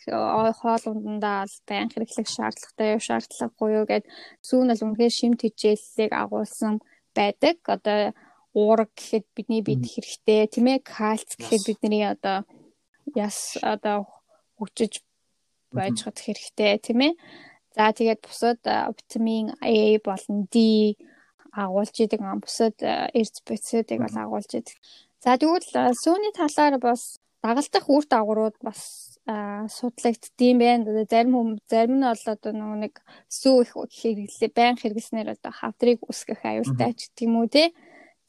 хоол 0.58 0.84
ундандаа 0.90 1.46
бол 1.46 1.58
байнга 1.70 1.94
хэрэглэх 1.94 2.28
шаардлагатай 2.34 2.88
юу, 2.98 3.02
шаардлагагүй 3.06 3.70
юу 3.78 3.86
гэд 3.86 4.04
сүүн 4.42 4.74
бол 4.74 4.84
үнэхээр 4.90 5.14
шимт 5.14 5.40
хичээллийг 5.46 6.10
агуулсан 6.10 6.82
байдаг. 7.14 7.56
Одоо 7.70 8.10
уураг 8.54 8.90
гэхэд 8.96 9.26
бидний 9.36 9.62
бид 9.64 9.84
хэрэгтэй. 9.84 10.46
Тийм 10.52 10.66
ээ 10.72 10.80
кальц 10.84 11.36
гэхэд 11.36 11.62
бидний 11.68 12.04
одоо 12.04 12.44
яс 13.16 13.56
одоо 13.62 14.08
хүчиж 14.58 15.02
байж 15.72 15.96
хад 16.04 16.18
хэрэгтэй 16.20 16.78
тийм 16.78 17.00
ээ 17.08 17.12
за 17.76 17.92
тэгээд 17.96 18.20
бусад 18.20 18.60
витамин 18.96 19.56
А 19.60 19.72
болон 20.04 20.48
D 20.52 20.96
агуулж 21.52 21.96
идэг 21.96 22.20
бусад 22.44 22.76
эрдэс 22.80 23.40
бодисуудыг 23.44 23.98
бол 24.04 24.16
агуулж 24.24 24.50
идэг. 24.52 24.76
За 25.24 25.36
тэгвэл 25.36 25.96
сүүний 25.96 26.32
талаар 26.36 26.76
бас 26.80 27.16
дагалдах 27.42 27.86
үр 27.88 28.04
дагаврууд 28.08 28.56
бас 28.60 29.12
судлагддсан 29.26 30.58
байна. 30.58 31.04
Зарим 31.08 31.32
хүм 31.36 31.50
зарим 31.68 32.00
нь 32.00 32.06
бол 32.08 32.24
одоо 32.26 32.52
нэг 32.52 33.00
сүү 33.28 33.56
их 33.62 33.72
хэрэглээ 33.74 34.50
байн 34.50 34.76
хэрэглэснээр 34.76 35.28
одоо 35.36 35.52
хавдрыг 35.52 36.00
үсгэх 36.08 36.42
аюултай 36.42 36.92
ч 36.96 37.08
гэдэг 37.08 37.24
юм 37.26 37.36
уу 37.38 37.48
те. 37.48 37.72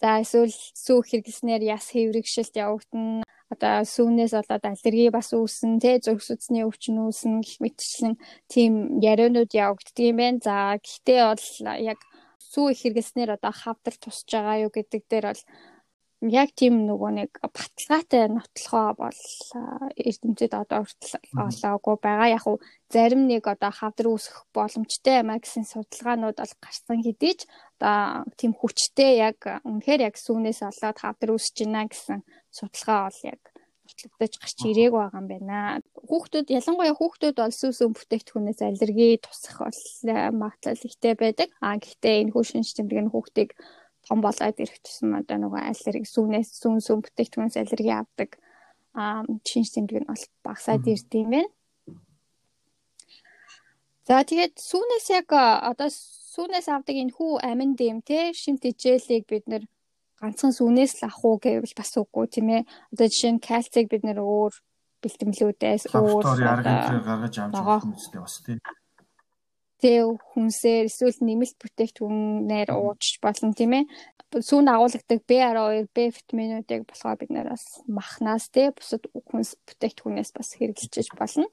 За 0.04 0.20
эсвэл 0.20 0.52
сүү 0.52 1.00
хэрэглэснээр 1.08 1.64
яс 1.64 1.88
хэврэгшилт 1.96 2.60
явагдана. 2.60 3.24
Одоо 3.48 3.88
сүүнээс 3.88 4.36
болоод 4.36 4.66
аллерги 4.68 5.08
бас 5.08 5.32
үүснэ, 5.32 5.80
тэ 5.80 6.04
зүрх 6.04 6.20
судасны 6.28 6.68
өвчин 6.68 7.00
үүснэ 7.00 7.40
гэх 7.40 7.64
мэтчлэн 7.64 8.14
тийм 8.52 9.00
яриануд 9.00 9.56
явагддаг 9.56 10.04
юм 10.04 10.20
байна. 10.20 10.44
За 10.44 10.76
гэхдээ 10.76 11.22
бол 11.24 11.48
яг 11.80 12.00
сүү 12.52 12.66
их 12.76 12.80
хэрэглэснээр 12.84 13.32
одоо 13.40 13.54
хавдар 13.56 13.96
тусч 13.96 14.28
байгаа 14.28 14.68
юу 14.68 14.72
гэдэг 14.76 15.02
дээр 15.08 15.26
бол 15.32 15.44
яг 16.32 16.56
тийм 16.56 16.86
нөгөө 16.88 17.12
нэг 17.20 17.32
баталгаатай 17.42 18.32
нотлохоо 18.32 18.90
бол 18.96 19.22
эрдэмтэд 19.98 20.54
одоо 20.56 20.88
хүртэл 20.88 21.20
олоогүй 21.36 21.96
байгаа. 22.00 22.30
Яг 22.38 22.46
уу 22.48 22.58
зарим 22.88 23.28
нэг 23.28 23.44
одоо 23.48 23.72
хавдар 23.74 24.08
үүсэх 24.14 24.48
боломжтой 24.56 25.20
юм 25.20 25.34
а 25.34 25.42
гэсэн 25.42 25.68
судалгаанууд 25.68 26.38
бол 26.40 26.56
гарсан 26.64 27.04
хэдий 27.04 27.34
ч 27.40 27.42
одоо 27.80 28.24
тийм 28.40 28.54
хүчтэй 28.56 29.20
яг 29.20 29.40
үнэхээр 29.68 30.08
яг 30.08 30.16
сүүнээс 30.16 30.64
олоод 30.64 30.98
хавдар 31.02 31.36
үүсэж 31.36 31.58
байна 31.68 31.92
гэсэн 31.92 32.20
судалгаа 32.54 33.10
бол 33.10 33.20
яг 33.28 33.42
нотлогдож 33.84 34.34
гарч 34.40 34.60
ирээг 34.64 34.94
байгаа 34.96 35.20
юм 35.20 35.28
байна. 35.28 35.58
Хүүхдүүд 36.10 36.48
ялангуяа 36.58 36.96
хүүхдүүд 36.96 37.36
бол 37.36 37.56
сүүс 37.60 37.80
өн 37.84 37.94
бүтээгдэхүүнээс 37.98 38.62
аллерги 38.64 39.20
тусах 39.20 39.58
бол 39.60 39.82
магадлал 40.40 40.88
ихтэй 40.88 41.14
байдаг. 41.20 41.50
А 41.60 41.76
гэхдээ 41.76 42.16
энэ 42.24 42.32
хүү 42.32 42.44
шинж 42.48 42.70
тэмдэг 42.74 43.00
нь 43.04 43.12
хүүхдийг 43.12 43.50
том 44.08 44.20
болоод 44.22 44.58
ирэх 44.60 44.80
тусам 44.84 45.16
одоо 45.20 45.38
нөгөө 45.40 45.62
аллерги 45.70 46.08
сүүнээс 46.08 46.50
сүүн 46.60 46.80
сүүн 46.84 47.02
бүтээгдэхүүнээс 47.04 47.58
аллерги 47.62 47.94
авдаг 47.96 48.30
а 48.94 49.24
шинж 49.48 49.74
тэмдэг 49.74 50.04
нь 50.04 50.10
бол 50.12 50.26
багасаад 50.46 50.86
ирд 50.88 51.12
юм 51.16 51.30
байна. 51.32 51.52
За 54.04 54.20
тэгээд 54.28 54.60
сүүнээс 54.60 55.08
яг 55.16 55.30
одоо 55.32 55.90
сүүнээс 55.90 56.68
авдаг 56.68 56.96
энэ 57.00 57.16
хүү 57.16 57.32
амин 57.42 57.74
дэм 57.80 58.04
те 58.04 58.36
шимт 58.36 58.68
хичээлийг 58.68 59.24
бид 59.32 59.48
нэр 59.48 59.64
ганцхан 60.20 60.52
сүүнээс 60.52 61.00
л 61.00 61.08
авах 61.08 61.24
уу 61.24 61.36
гэвэл 61.40 61.80
бас 61.80 61.92
үгүй 61.96 62.26
тийм 62.28 62.48
ээ. 62.52 62.62
Одоо 62.92 63.08
жишээ 63.08 63.34
нь 63.34 63.46
кальцийг 63.48 63.88
бид 63.88 64.04
нэр 64.04 64.20
өөр 64.20 64.54
бэлтгэлүүдээс 65.02 65.84
өөр 65.96 66.24
гаргаж 67.08 67.36
авч 67.40 67.56
байгаа 67.56 67.80
юм 67.84 67.96
үстэй 67.96 68.20
бас 68.20 68.36
тийм 68.44 68.60
тэг 69.84 70.16
хүнсээр 70.32 70.88
эсвэл 70.88 71.20
нэмэлт 71.20 71.60
бүтээгдэхүүнээр 71.60 72.70
ууж 72.72 73.20
болно 73.20 73.52
тийм 73.52 73.84
ээ. 73.84 73.86
Сүүн 74.34 74.72
агуулгадаг 74.72 75.20
B12, 75.28 75.92
B 75.92 75.98
витаминуудыг 76.10 76.88
болохоор 76.88 77.20
бид 77.20 77.32
нэр 77.36 77.52
бас 77.52 77.84
махнаас 77.86 78.48
те 78.48 78.72
бусад 78.72 79.04
хүнс 79.12 79.60
бүтээгдэхүүнээс 79.68 80.32
бас 80.32 80.56
хэрэглэж 80.56 81.12
болно. 81.20 81.52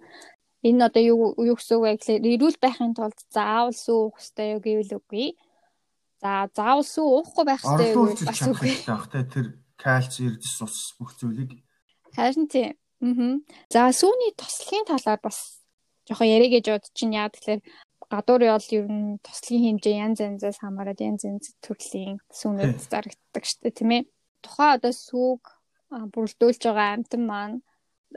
Энэ 0.62 0.86
одоо 0.86 1.02
юу 1.02 1.18
юу 1.42 1.56
гэсэн 1.58 1.76
үг 1.76 1.84
вэ 1.84 1.92
гэхээр 1.98 2.24
эрүүл 2.38 2.58
байхын 2.62 2.94
тулд 2.94 3.18
заавал 3.34 3.74
сүү 3.74 3.98
уух 3.98 4.16
хэрэгтэй 4.16 4.48
юу 4.54 4.60
гэвэл 4.62 4.96
үгүй. 5.00 5.28
За 6.22 6.46
заавал 6.52 6.86
сүү 6.86 7.06
уухгүй 7.10 7.44
байх 7.48 7.64
хэрэгтэй 7.64 7.90
юу 7.96 8.12
бас 8.14 8.40
үгүй. 8.46 8.72
Тэр 9.34 9.46
кальц, 9.80 10.20
эрдэс, 10.20 10.56
ус 10.64 10.94
бүх 11.00 11.16
зүйлийг 11.16 11.56
харин 12.14 12.46
тийм. 12.48 12.76
Аа. 13.00 13.40
За 13.72 13.88
сүүний 13.92 14.32
тослогийн 14.36 14.84
талаар 14.84 15.20
бас 15.24 15.64
жоохон 16.08 16.28
яриа 16.28 16.50
гэж 16.52 16.64
бодож 16.68 16.92
чинь 16.92 17.16
яа 17.16 17.32
тэгэхээр 17.32 17.60
гадуур 18.12 18.42
ял 18.42 18.66
ер 18.78 18.86
нь 18.90 19.18
тослогийн 19.26 19.78
хэмжээ 19.78 19.96
янз 20.04 20.18
янзаас 20.28 20.58
хамаарат 20.60 21.00
янз 21.00 21.22
янз 21.30 21.46
төрлийн 21.64 22.18
сүүнүүд 22.38 22.78
зарагддаг 22.90 23.44
дээ 23.62 23.78
тийм 23.78 23.90
ээ. 23.96 24.02
Тухайн 24.44 24.74
одоо 24.76 24.92
сүүг 25.06 25.42
бүрдүүлж 26.14 26.60
байгаа 26.66 26.88
амтан 26.94 27.22
маань 27.30 27.56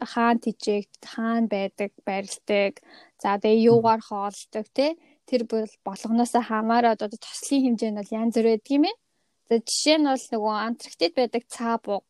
хаан 0.02 0.38
тижээгт 0.42 1.02
хаан 1.14 1.46
байдаг 1.54 1.92
барилдаг 2.08 2.74
за 3.22 3.38
тэгээ 3.38 3.66
юугаар 3.72 4.02
хоолдог 4.02 4.66
те? 4.78 4.98
Тэр 5.30 5.42
бол 5.46 5.70
болгоноосоо 5.86 6.42
хамаарат 6.42 7.06
одоо 7.06 7.20
тослогийн 7.22 7.78
хэмжээ 7.78 7.92
нь 7.92 8.00
бол 8.00 8.18
янз 8.22 8.34
бүр 8.36 8.48
байдаг 8.50 8.72
юм 8.78 8.86
ээ. 8.90 8.96
За 9.50 9.56
жишээ 9.62 9.98
нь 10.02 10.10
бол 10.10 10.26
нөгөө 10.34 10.56
Антарктид 10.68 11.14
байдаг 11.16 11.44
цаа 11.54 11.76
буг 11.78 12.08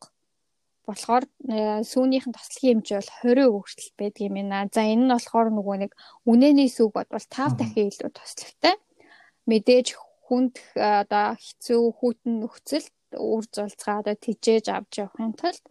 болохоор 0.86 1.24
э, 1.48 1.82
сүүнийх 1.82 2.28
нь 2.28 2.36
тослогийн 2.36 2.80
хэмжээ 2.84 3.00
бол 3.00 3.12
20% 3.24 3.52
хүртэл 3.56 3.92
байдаг 3.98 4.22
юм 4.24 4.34
байна. 4.38 4.68
За 4.72 4.82
энэ 4.84 5.04
нь 5.04 5.14
болохоор 5.14 5.48
нөгөө 5.52 5.76
нэг 5.84 5.92
үнэний 6.28 6.68
сүг 6.68 6.92
бол 6.92 7.08
5 7.08 7.58
дахин 7.58 7.88
илүү 7.88 8.10
тослогтой. 8.12 8.74
Мэдээж 9.48 9.86
хүнд 10.28 10.54
э, 10.76 11.04
одоо 11.04 11.36
хэцүү 11.36 11.82
хүүтэн 11.98 12.32
нөхцөл 12.44 12.86
үр 13.14 13.44
зулцгаа 13.46 14.02
одоо 14.02 14.16
тижээж 14.18 14.66
авч 14.74 15.06
явахын 15.06 15.34
тулд 15.38 15.62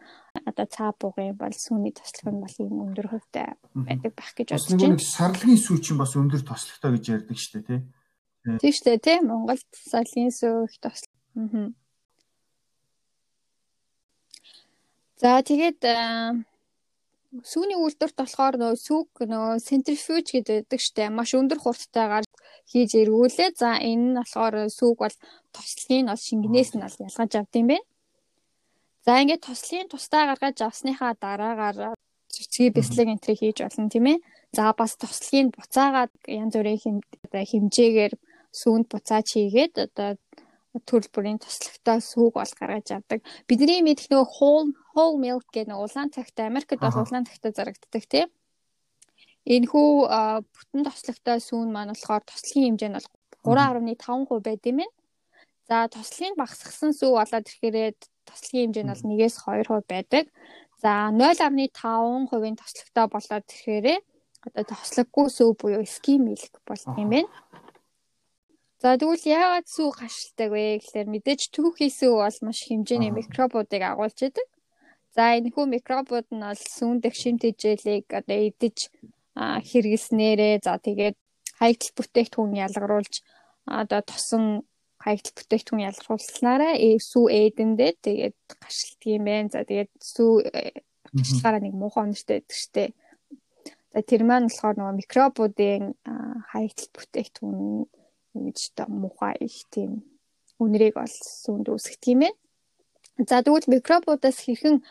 одоо 0.48 0.66
цаа 0.66 0.92
бугын 0.96 1.36
бол 1.36 1.52
сүүний 1.52 1.92
тослог 1.92 2.32
нь 2.32 2.44
бол 2.44 2.58
ийм 2.60 2.76
өндөр 2.88 3.08
хувьтай 3.12 3.54
байдаг 3.76 4.14
байх 4.16 4.32
гэж 4.32 4.48
бодож 4.56 4.80
байна. 4.80 4.98
Сарлагын 5.00 5.60
сүү 5.60 5.78
чинь 5.84 6.00
бас 6.00 6.16
өндөр 6.16 6.42
тослогтой 6.48 6.92
гэж 6.96 7.06
ярьдаг 7.12 7.38
шүү 7.38 7.52
дээ 7.54 7.68
тий. 7.68 7.82
Тийм 8.64 8.74
шүү 8.74 8.86
дээ 8.88 9.00
тий. 9.04 9.18
Монголд 9.28 9.68
сарлагын 9.76 10.32
сүү 10.32 10.54
их 10.72 10.76
тослог. 10.80 11.12
Аа. 11.36 11.68
За 15.22 15.42
тэгээд 15.46 15.80
сүүний 17.42 17.78
үйлдвэрт 17.78 18.18
болохоор 18.18 18.56
нөө 18.62 18.74
сүг 18.78 19.10
нөө 19.26 19.58
центрифуж 19.68 20.26
гэдэг 20.34 20.80
штэ 20.86 21.10
маш 21.10 21.34
өндөр 21.34 21.60
хурдтайгаар 21.62 22.26
хийж 22.70 22.92
эргүүлээ. 23.02 23.50
За 23.58 23.78
энэ 23.82 24.06
нь 24.14 24.18
болохоор 24.18 24.70
сүг 24.70 24.96
бол 25.02 25.16
тослогийн 25.56 26.08
бол 26.10 26.22
шингэнээс 26.28 26.70
нь 26.78 26.84
бол 26.86 26.98
ялгаж 27.08 27.32
авд 27.38 27.54
юм 27.58 27.68
байна. 27.74 27.86
За 29.06 29.20
ингээд 29.22 29.46
тослогийн 29.46 29.90
тусдаа 29.90 30.24
гаргаж 30.30 30.58
авсныхаа 30.62 31.14
дараагаар 31.18 31.98
цэцгийн 32.34 32.74
бяцлаг 32.74 33.08
энтрийг 33.10 33.40
хийж 33.42 33.58
болно 33.66 33.90
тийм 33.90 34.06
ээ. 34.14 34.24
За 34.54 34.74
бас 34.78 34.94
тослогийн 35.02 35.50
буцаагаад 35.56 36.14
янз 36.30 36.54
бүрийн 36.54 37.02
хэмжээгээр 37.52 38.14
сүүнд 38.60 38.88
буцааж 38.94 39.28
хийгээд 39.34 39.74
одоо 39.86 40.10
төрөл 40.82 41.10
бүрийн 41.14 41.38
туслахтай 41.38 42.02
сүүг 42.02 42.34
бол 42.34 42.54
гаргаж 42.58 42.88
авдаг. 42.98 43.22
Бидний 43.46 43.86
мэдэх 43.86 44.10
нөгөө 44.10 44.28
whole 44.38 44.74
whole 44.98 45.18
milk 45.22 45.46
гэх 45.54 45.70
нэг 45.70 45.78
улаан 45.78 46.10
цагт 46.10 46.38
Америкт 46.42 46.82
бол 46.82 46.98
улаан 46.98 47.30
цагтаа 47.30 47.54
зарагддаг 47.54 48.04
тийм. 48.10 48.30
Энэхүү 49.46 49.88
бүтэн 50.50 50.82
тослогтой 50.88 51.38
сүүн 51.38 51.70
маань 51.70 51.94
болохоор 51.94 52.24
тослогийн 52.26 52.74
хэмжээ 52.74 52.90
нь 52.90 52.98
бол 52.98 53.10
3.5% 53.54 54.42
байд 54.42 54.64
юм 54.66 54.78
байна. 54.82 54.94
За 55.70 55.88
тослогийг 55.94 56.36
багасгасан 56.42 56.92
сүү 56.96 57.12
болоод 57.20 57.46
ирэхээр 57.48 57.94
тослогийн 58.26 58.72
хэмжээ 58.72 58.84
нь 58.84 58.92
бол 58.92 59.04
1-ээс 59.14 59.36
2% 59.46 59.86
байдаг. 59.94 60.26
За 60.82 61.12
0.5%-ийн 61.14 62.56
тослогтой 62.58 63.06
болоод 63.14 63.46
ирэхээр 63.46 63.88
одоо 64.48 64.64
тослоггүй 64.68 65.28
сүү 65.32 65.50
буюу 65.60 65.86
skim 65.88 66.28
milk 66.28 66.56
болт 66.68 66.88
юм 66.98 67.10
байна. 67.14 67.30
За 68.84 68.98
тэгвэл 69.00 69.24
яагаад 69.24 69.68
сүү 69.72 69.96
гашилтаг 69.96 70.52
вэ 70.52 70.84
гэхээр 70.84 71.08
мэдээж 71.08 71.56
түүхий 71.56 71.88
сүү 71.88 72.20
бол 72.20 72.38
маш 72.44 72.60
хэмжээний 72.68 73.16
микробуудыг 73.16 73.80
агуулж 73.80 74.20
идэг. 74.28 74.44
За 75.16 75.40
энэ 75.40 75.56
хүү 75.56 75.72
микробууд 75.72 76.28
нь 76.36 76.44
бол 76.44 76.60
сүүндх 76.60 77.16
шимт 77.16 77.48
хижээлийг 77.48 78.12
одоо 78.12 78.40
идэж 78.52 78.92
хэрэглэснээрээ 79.40 80.68
за 80.68 80.76
тэгээд 80.84 81.16
хаягдл 81.64 81.96
бүтээгдэхүүн 81.96 82.60
ялгаруулж 82.60 83.14
одоо 83.72 84.02
тосон 84.04 84.68
хаягдл 85.00 85.32
бүтээгдэхүүн 85.32 85.88
ялгаруулснараа 85.88 86.76
сүү 87.00 87.26
эдэндээ 87.40 87.92
тэгээд 88.04 88.38
гашилтдаг 88.60 89.08
юм 89.16 89.24
байна. 89.32 89.48
За 89.56 89.64
тэгээд 89.64 89.92
сүү 89.96 90.32
гашилгаараа 91.08 91.62
нэг 91.64 91.72
муухай 91.72 92.04
өнөртэй 92.04 92.44
байдаг 92.44 92.60
штеп. 92.60 92.92
За 93.96 94.00
тэр 94.04 94.28
маань 94.28 94.52
болохоор 94.52 94.76
нөгөө 94.76 95.00
микробуудын 95.00 95.84
хаягдл 96.52 96.88
бүтээгдэхүүн 96.92 98.03
ингэж 98.36 98.60
та 98.76 98.86
мухаа 98.90 99.34
их 99.40 99.66
тийм 99.70 100.04
үнэрийг 100.60 100.98
ол 100.98 101.10
сүнд 101.10 101.70
үүсгдэг 101.70 102.12
юм 102.14 102.22
байна. 102.26 102.38
За 103.30 103.42
тэгвэл 103.46 103.70
микробуудаас 103.70 104.38
хэрхэн 104.42 104.82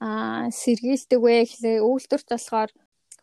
сэргийлдэг 0.00 1.20
вэ 1.20 1.32
гэхлээр 1.44 1.84
үйлдвэрт 1.84 2.28
болохоор 2.32 2.70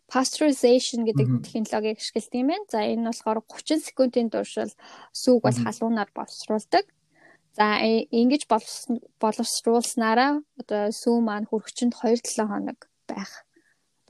pasteurization 0.09 1.05
гэдэг 1.05 1.27
технологиг 1.45 1.97
ашигладаг 1.97 2.33
юм 2.37 2.49
байна. 2.53 2.65
За 2.69 2.79
энэ 2.85 3.09
болохоор 3.09 3.39
30 3.49 3.81
секундын 3.87 4.29
туршил 4.29 4.71
сүг 5.13 5.41
бол 5.41 5.57
халуунаар 5.57 6.09
боловсруулдаг. 6.13 6.85
За 7.57 7.77
ингэж 7.81 8.49
боловсруулснараа 9.21 10.41
одоо 10.61 10.83
сүү 10.89 11.17
маань 11.21 11.49
хүрхчэнд 11.49 11.93
2-7 11.97 12.49
хоног 12.49 12.79
байх 13.09 13.45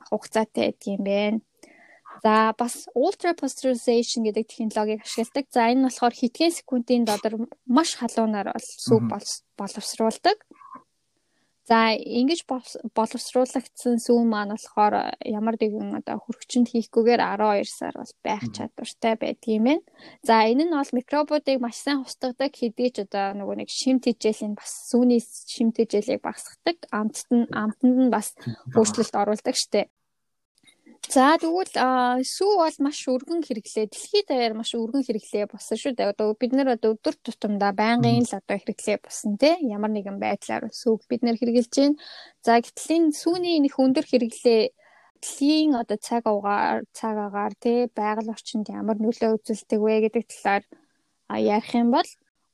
хугацаатай 0.07 0.71
гэдэг 0.71 0.87
юм 0.95 1.03
байна. 1.03 1.39
За 2.23 2.55
бас 2.57 2.87
ultra 2.95 3.35
pasteurization 3.35 4.23
гэдэг 4.23 4.47
технологиг 4.47 5.03
ашигладаг. 5.03 5.45
За 5.51 5.67
энэ 5.67 5.79
нь 5.83 5.87
болохоор 5.87 6.15
хэдхэн 6.15 6.55
секундын 6.55 7.03
додар 7.03 7.35
маш 7.67 7.99
халуунаар 7.99 8.55
бол 8.55 8.63
сүг 8.63 9.03
боловсруулдаг. 9.59 10.37
За 11.63 11.95
ингэж 11.95 12.43
боловсруулагдсан 12.95 13.95
сүүн 13.99 14.27
маань 14.27 14.55
болохоор 14.55 15.15
ямар 15.23 15.55
нэгэн 15.55 15.99
одоо 15.99 16.19
хөргөчөнд 16.19 16.67
хийхгүйгээр 16.71 17.23
12 17.23 17.71
сар 17.71 17.95
бол 17.95 18.13
байх 18.19 18.43
чадвартай 18.55 19.15
байдгийм 19.15 19.63
байна. 19.63 19.83
За 20.27 20.43
энэ 20.43 20.67
нь 20.67 20.75
бол 20.75 20.91
микробуудыг 20.95 21.63
маш 21.63 21.79
сайн 21.79 22.03
устгадаг 22.03 22.51
хэдий 22.51 22.91
ч 22.91 23.07
одоо 23.07 23.35
нөгөө 23.39 23.63
нэг 23.63 23.69
шимт 23.71 24.07
хижээлийн 24.07 24.59
бас 24.59 24.91
сүүний 24.91 25.23
шимт 25.23 25.79
хижээлийг 25.79 26.19
багасгадаг. 26.19 26.83
Амтд 26.91 27.27
нь 27.31 27.47
амтнд 27.51 27.95
нь 27.95 28.11
бас 28.11 28.35
өөрчлөлт 28.75 29.15
оруулдаг 29.15 29.55
штеп. 29.55 29.87
За 31.11 31.35
тэгвэл 31.35 32.23
сүү 32.23 32.51
бол 32.63 32.77
маш 32.79 32.99
өргөн 33.11 33.43
хэрэглээ. 33.43 33.91
Дэлхийд 33.91 34.27
даяар 34.31 34.55
маш 34.55 34.71
өргөн 34.71 35.03
хэрэглээ 35.03 35.51
болсон 35.51 35.77
шүү 35.77 35.93
дээ. 35.99 36.15
Одоо 36.15 36.31
бид 36.31 36.55
нэр 36.55 36.79
одоо 36.79 36.95
өдөр 36.95 37.15
тутамдаа 37.19 37.75
байнгын 37.75 38.23
л 38.23 38.37
одоо 38.39 38.55
хэрэглээ 38.55 38.97
болсон 39.03 39.35
тий. 39.35 39.55
Ямар 39.67 39.91
нэгэн 39.91 40.15
байдлаар 40.15 40.71
сүүг 40.71 41.03
бид 41.11 41.21
нэр 41.27 41.35
хэрэгжилж 41.35 41.75
байна. 41.75 41.99
За 42.39 42.55
гэтэл 42.55 42.95
энэ 42.95 43.11
сүүний 43.19 43.59
нэг 43.59 43.75
өндөр 43.75 44.05
хэрэглээ 44.07 44.71
дэлхийн 45.23 45.75
одоо 45.75 45.97
цаг 45.99 46.23
угаар 46.27 46.83
цаг 46.95 47.15
агаар 47.19 47.53
тий 47.59 47.87
байгаль 47.91 48.33
орчинд 48.35 48.67
ямар 48.71 48.97
нөлөө 48.99 49.39
үзүүлдэг 49.39 49.79
вэ 49.79 49.95
гэдэг 50.07 50.23
талаар 50.31 50.63
ярих 51.35 51.71
юм 51.75 51.91
бол 51.95 52.09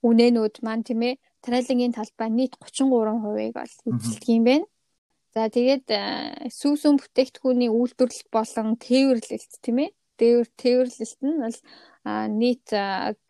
үнэнүүд 0.06 0.56
маань 0.66 0.86
тийм 0.86 1.02
ээ 1.10 1.20
тралингийн 1.42 1.94
талбай 1.98 2.30
нийт 2.30 2.54
33%-ыг 2.62 3.54
бол 3.58 3.74
эзэлдэг 3.90 4.30
юм 4.30 4.44
байна. 4.46 4.66
За 5.40 5.48
тэгээд 5.48 5.88
э, 5.88 6.04
сүүсүн 6.52 7.00
бүтээгдэхүүний 7.00 7.72
үйлдвэрлэл 7.72 8.28
болон 8.28 8.76
тээвэрлэлт 8.76 9.54
тийм 9.64 9.88
ээ. 9.88 9.96
Тээвэр 10.20 10.48
тээвэрлэлт 10.60 11.22
нь 11.24 11.40
бол 11.40 11.60
нийт 12.36 12.68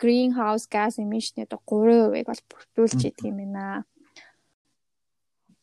greenhouse 0.01 0.65
gas 0.65 0.97
emission-ийн 0.97 1.45
3%-ыг 1.45 2.25
бол 2.25 2.41
бүрдүүлж 2.49 3.13
идэг 3.13 3.29
юм 3.29 3.45
байна. 3.45 3.85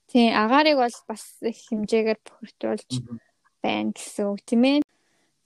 Тийм 0.06 0.38
агаарыг 0.38 0.78
бол 0.78 0.98
бас 1.10 1.34
их 1.42 1.58
хэмжээгээр 1.66 2.20
бүрдүүлж 2.22 2.90
байна 3.58 3.90
гэсэн 3.90 4.30
үг 4.30 4.40
тийм 4.46 4.62
ээ. 4.70 4.78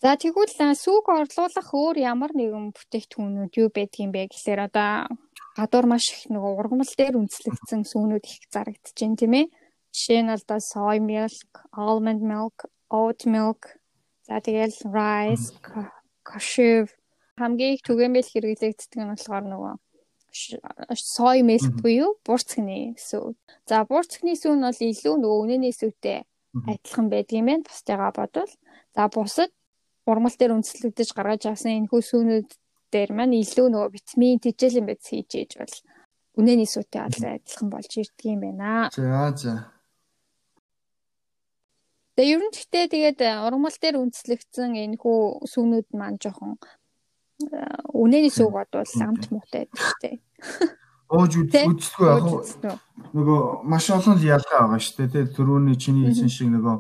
За 0.04 0.20
тэгвэл 0.20 0.52
сүүг 0.52 1.08
орлуулах 1.08 1.68
өөр 1.72 1.96
ямар 1.96 2.36
нэгэн 2.36 2.76
бүтээгдэхүүнүүд 2.76 3.52
юу 3.56 3.68
байдгийм 3.72 4.12
бэ 4.12 4.28
гэхээр 4.28 4.68
одоо 4.68 5.08
гадуур 5.56 5.86
маш 5.88 6.12
их 6.12 6.28
нөгөө 6.28 6.52
ургамал 6.60 6.92
дээр 6.92 7.16
үндэслэгдсэн 7.16 7.88
сүүнүүд 7.88 8.24
их 8.28 8.44
зарагдаж 8.52 8.96
байна 9.00 9.16
тийм 9.16 9.32
ээ. 9.40 9.46
Жишээ 9.90 10.22
нь 10.22 10.35
одоо 10.35 10.61
soy 10.62 10.98
milk, 11.03 11.50
almond 11.74 12.22
milk, 12.22 12.70
oat 12.90 13.26
milk, 13.26 13.79
за 14.26 14.38
тэгэл 14.38 14.76
rice, 14.94 15.50
cashew 16.22 16.87
хамгийн 17.40 17.74
их 17.74 17.83
түгээмэл 17.83 18.31
хэрэглэгддэг 18.31 19.00
нь 19.00 19.11
болохоор 19.11 19.44
нөгөө 19.48 19.74
soy 20.94 21.42
milk 21.42 21.74
буюу 21.83 22.14
буурцгны 22.26 22.94
сүү. 23.00 23.35
За 23.66 23.83
буурцгны 23.88 24.37
сүү 24.37 24.55
нь 24.55 24.64
бол 24.66 24.81
илүү 24.90 25.14
нөгөө 25.18 25.40
үнэний 25.42 25.74
сүүтэй 25.74 26.22
адилхан 26.70 27.07
байдаг 27.11 27.35
юм 27.35 27.46
байна. 27.50 27.66
Бусдыгаа 27.66 28.11
бодвол. 28.14 28.53
За 28.94 29.09
бусад 29.09 29.50
урмал 30.07 30.37
дээр 30.37 30.55
үндэслэгдэж 30.55 31.09
гаргаж 31.16 31.42
авсан 31.50 31.83
энэ 31.83 31.90
хүү 31.90 32.03
сүүнүүд 32.11 32.48
дээр 32.94 33.11
маань 33.14 33.38
илүү 33.42 33.66
нөгөө 33.70 33.90
витамин 33.94 34.38
тэжээлийн 34.42 34.87
байц 34.87 35.05
хийж 35.11 35.31
ээж 35.35 35.53
бол 35.59 35.74
үнэний 36.38 36.68
сүүтэй 36.68 37.00
адилхан 37.03 37.68
болж 37.70 37.90
ирдэг 37.90 38.26
юм 38.26 38.40
байна. 38.46 38.90
За 38.94 39.35
за. 39.35 39.55
Тэгээ 42.20 42.37
ер 42.37 42.42
нь 42.44 42.52
гэхдээ 42.52 42.87
тэгээд 42.92 43.20
э, 43.24 43.33
ургамал 43.48 43.72
дээр 43.80 43.96
үндэслэгдсэн 43.96 44.76
энэ 44.76 45.00
хүү 45.00 45.40
сүнүүд 45.48 45.88
маань 45.96 46.20
жоохон 46.20 46.61
э, 47.48 47.64
үнэний 47.96 48.28
сүг 48.28 48.52
бодвол 48.52 48.85
амт 49.00 49.33
муутай 49.33 49.72
дээ. 50.04 50.20
Ууж 51.09 51.33
үзтгүй 51.40 52.09
яг 52.12 52.28
нөгөө 53.16 53.64
маш 53.64 53.88
олон 53.88 54.20
ялгаа 54.20 54.68
байгаа 54.68 54.85
шүү 54.85 54.96
дээ. 55.00 55.12
Тэгээ 55.16 55.33
түрүүний 55.33 55.80
чиний 55.80 56.12
хэлсэн 56.12 56.28
шиг 56.28 56.52
нөгөө 56.52 56.76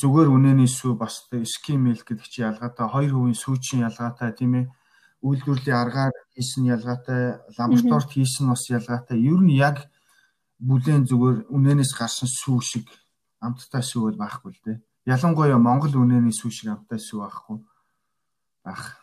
зүгээр 0.00 0.28
үнэний 0.32 0.72
сүү 0.72 0.96
бас 0.96 1.28
ским 1.28 1.84
мэл 1.84 2.00
гэдэг 2.00 2.24
чи 2.24 2.40
ялгаатай 2.40 2.88
хоёр 2.88 3.12
хувийн 3.12 3.36
сүүчийн 3.36 3.84
ялгаатай 3.92 4.32
тийм 4.40 4.56
ээ. 4.56 4.72
Үйлдвэрлэлийн 5.20 5.76
аргаар 5.84 6.16
хийсэн 6.32 6.64
ялгаатай 6.64 7.44
лабораторид 7.60 8.08
хийсэн 8.08 8.48
бас 8.48 8.64
ялгаатай. 8.72 9.20
Ер 9.20 9.44
нь 9.44 9.52
яг 9.60 9.84
бүлээн 10.64 11.04
зүгээр 11.04 11.52
үнэнээс 11.52 11.92
гарсан 11.92 12.24
сүү 12.24 12.60
шиг 12.64 12.88
амттай 13.40 13.82
сүү 13.82 14.02
бол 14.08 14.18
байхгүй 14.20 14.52
л 14.52 14.60
дээ. 14.64 14.78
Ялангуяа 15.08 15.58
Монгол 15.58 15.96
үнэний 15.96 16.32
сүү 16.32 16.50
шиг 16.52 16.68
амттай 16.72 17.00
сүү 17.00 17.24
байхгүй 17.24 17.58
байх. 18.64 19.00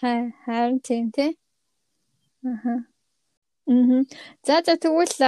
Харин 0.00 0.80
тийм 0.82 1.10
тий. 1.10 1.38
Аха. 2.44 2.86
Мм. 3.66 4.06
За 4.46 4.62
за 4.66 4.74
тэгвэл 4.78 5.18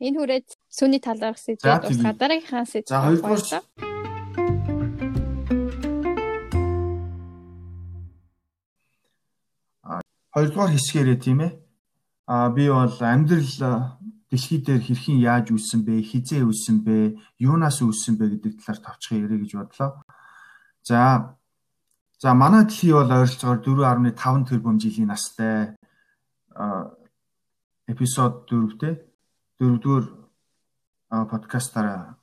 энэ 0.00 0.16
хүрээд 0.16 0.48
сүний 0.68 1.00
талаарх 1.00 1.40
сэдвээ 1.40 1.80
дуусгаад 1.80 2.18
дараагийнхаа 2.20 2.64
сэдвээ. 2.64 2.92
За 2.92 3.00
хоёрдугаар 3.04 3.64
хоёрдугаар 10.36 10.72
хэсгээрээ 10.76 11.18
тийм 11.20 11.38
ээ. 11.40 11.52
А 12.28 12.50
би 12.52 12.68
бол 12.68 12.96
амьдрал 13.00 13.96
дэлхий 14.36 14.60
дээр 14.60 14.82
хэрхэн 14.84 15.18
яаж 15.24 15.48
үүссэн 15.56 15.80
бэ, 15.88 16.04
хизээ 16.04 16.44
үүссэн 16.44 16.84
бэ, 16.84 17.16
юунаас 17.40 17.80
үүссэн 17.80 18.20
бэ 18.20 18.36
гэдэг 18.36 18.60
талаар 18.60 18.80
товчхон 18.84 19.24
ярих 19.24 19.48
гэж 19.48 19.52
бодлоо. 19.56 20.04
За 20.84 21.32
за 22.20 22.34
манай 22.36 22.68
дэлхий 22.68 22.92
бол 22.92 23.08
ойролцоогоор 23.08 23.64
4.5 23.64 24.48
тэрбум 24.48 24.76
жилийн 24.76 25.08
настай 25.08 25.72
эпизод 27.88 28.44
4-тэй 28.44 28.94
4-р 29.56 30.04
подкастаараа 31.08 32.20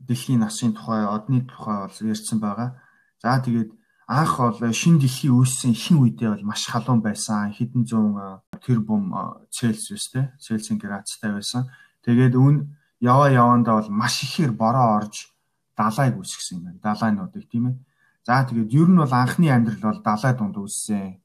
дэлхийн 0.00 0.40
насын 0.40 0.72
тухай, 0.72 1.04
одны 1.04 1.44
тухай 1.44 1.84
бол 1.84 2.08
ярьсан 2.08 2.40
байгаа. 2.40 2.80
За 3.20 3.36
тэгээд 3.36 3.83
анх 4.06 4.36
бол 4.36 4.72
шин 4.72 5.00
дэлхийн 5.00 5.32
үүссэн 5.32 5.72
ихэнх 5.72 6.00
үедээ 6.04 6.30
бол 6.36 6.44
маш 6.52 6.68
халуун 6.68 7.00
байсан. 7.00 7.52
Хэдэн 7.56 7.88
зуун 7.88 8.44
тэрбум 8.60 9.12
Цельсиус 9.48 10.12
те 10.12 10.32
Цельсийн 10.36 10.76
градустай 10.76 11.32
байсан. 11.32 11.72
Тэгээд 12.04 12.36
үн 12.36 12.76
яваа 13.00 13.32
явандаа 13.32 13.80
бол 13.80 13.90
маш 13.90 14.20
ихээр 14.24 14.52
бороо 14.52 15.00
орж 15.00 15.32
далайг 15.72 16.20
үүсгэсэн 16.20 16.56
юм 16.60 16.64
байна. 16.68 16.84
Далайнуудыг 16.84 17.48
тийм 17.48 17.64
ээ. 17.72 17.76
За 18.28 18.44
тэгээд 18.44 18.72
ер 18.76 18.88
нь 18.92 19.00
бол 19.00 19.12
анхны 19.12 19.48
амьдрал 19.48 19.80
бол 19.80 20.00
далай 20.04 20.32
дунд 20.36 20.56
үүссэн. 20.60 21.16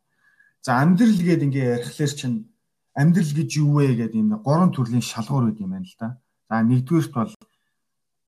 За 0.63 0.79
амьдрал 0.79 1.19
гээд 1.19 1.43
ингээ 1.51 1.67
ярихлаар 1.83 2.13
чинь 2.15 2.47
амьдрал 2.95 3.33
гэж 3.35 3.49
юу 3.59 3.83
вэ 3.83 3.95
гэдэг 3.99 4.19
юм 4.23 4.39
гурван 4.39 4.71
төрлийн 4.71 5.03
шалгуур 5.03 5.51
үүд 5.51 5.59
юм 5.63 5.75
байна 5.75 5.87
л 5.87 5.95
да. 5.99 6.09
За 6.47 6.63
нэгдүгээрт 6.63 7.11
бол 7.11 7.31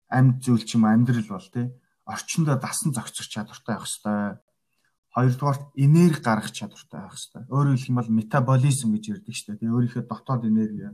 амьд 0.10 0.42
зүйл 0.42 0.66
ч 0.66 0.74
юм 0.74 0.90
амьдрал 0.90 1.30
бол 1.30 1.48
тий 1.54 1.70
орчиндөө 2.10 2.58
дасан 2.58 2.92
зохицох 2.98 3.30
чадвартай 3.30 3.76
байх 3.78 3.86
хэвээр. 3.86 4.38
Хоёрдугаарт 5.14 5.64
энерги 5.78 6.22
гаргах 6.26 6.52
чадвартай 6.52 7.00
байх 7.06 7.14
хэвээр. 7.14 7.48
Өөрөөр 7.54 7.78
хэлэх 7.78 7.90
юм 7.94 8.00
бол 8.02 8.18
метаболизм 8.18 8.90
гэж 8.98 9.04
ярьдаг 9.14 9.34
шүү 9.38 9.48
дээ. 9.54 9.60
Тэгээ 9.62 9.76
өөрийнхөө 9.78 10.04
дотоод 10.10 10.44
энерги 10.50 10.90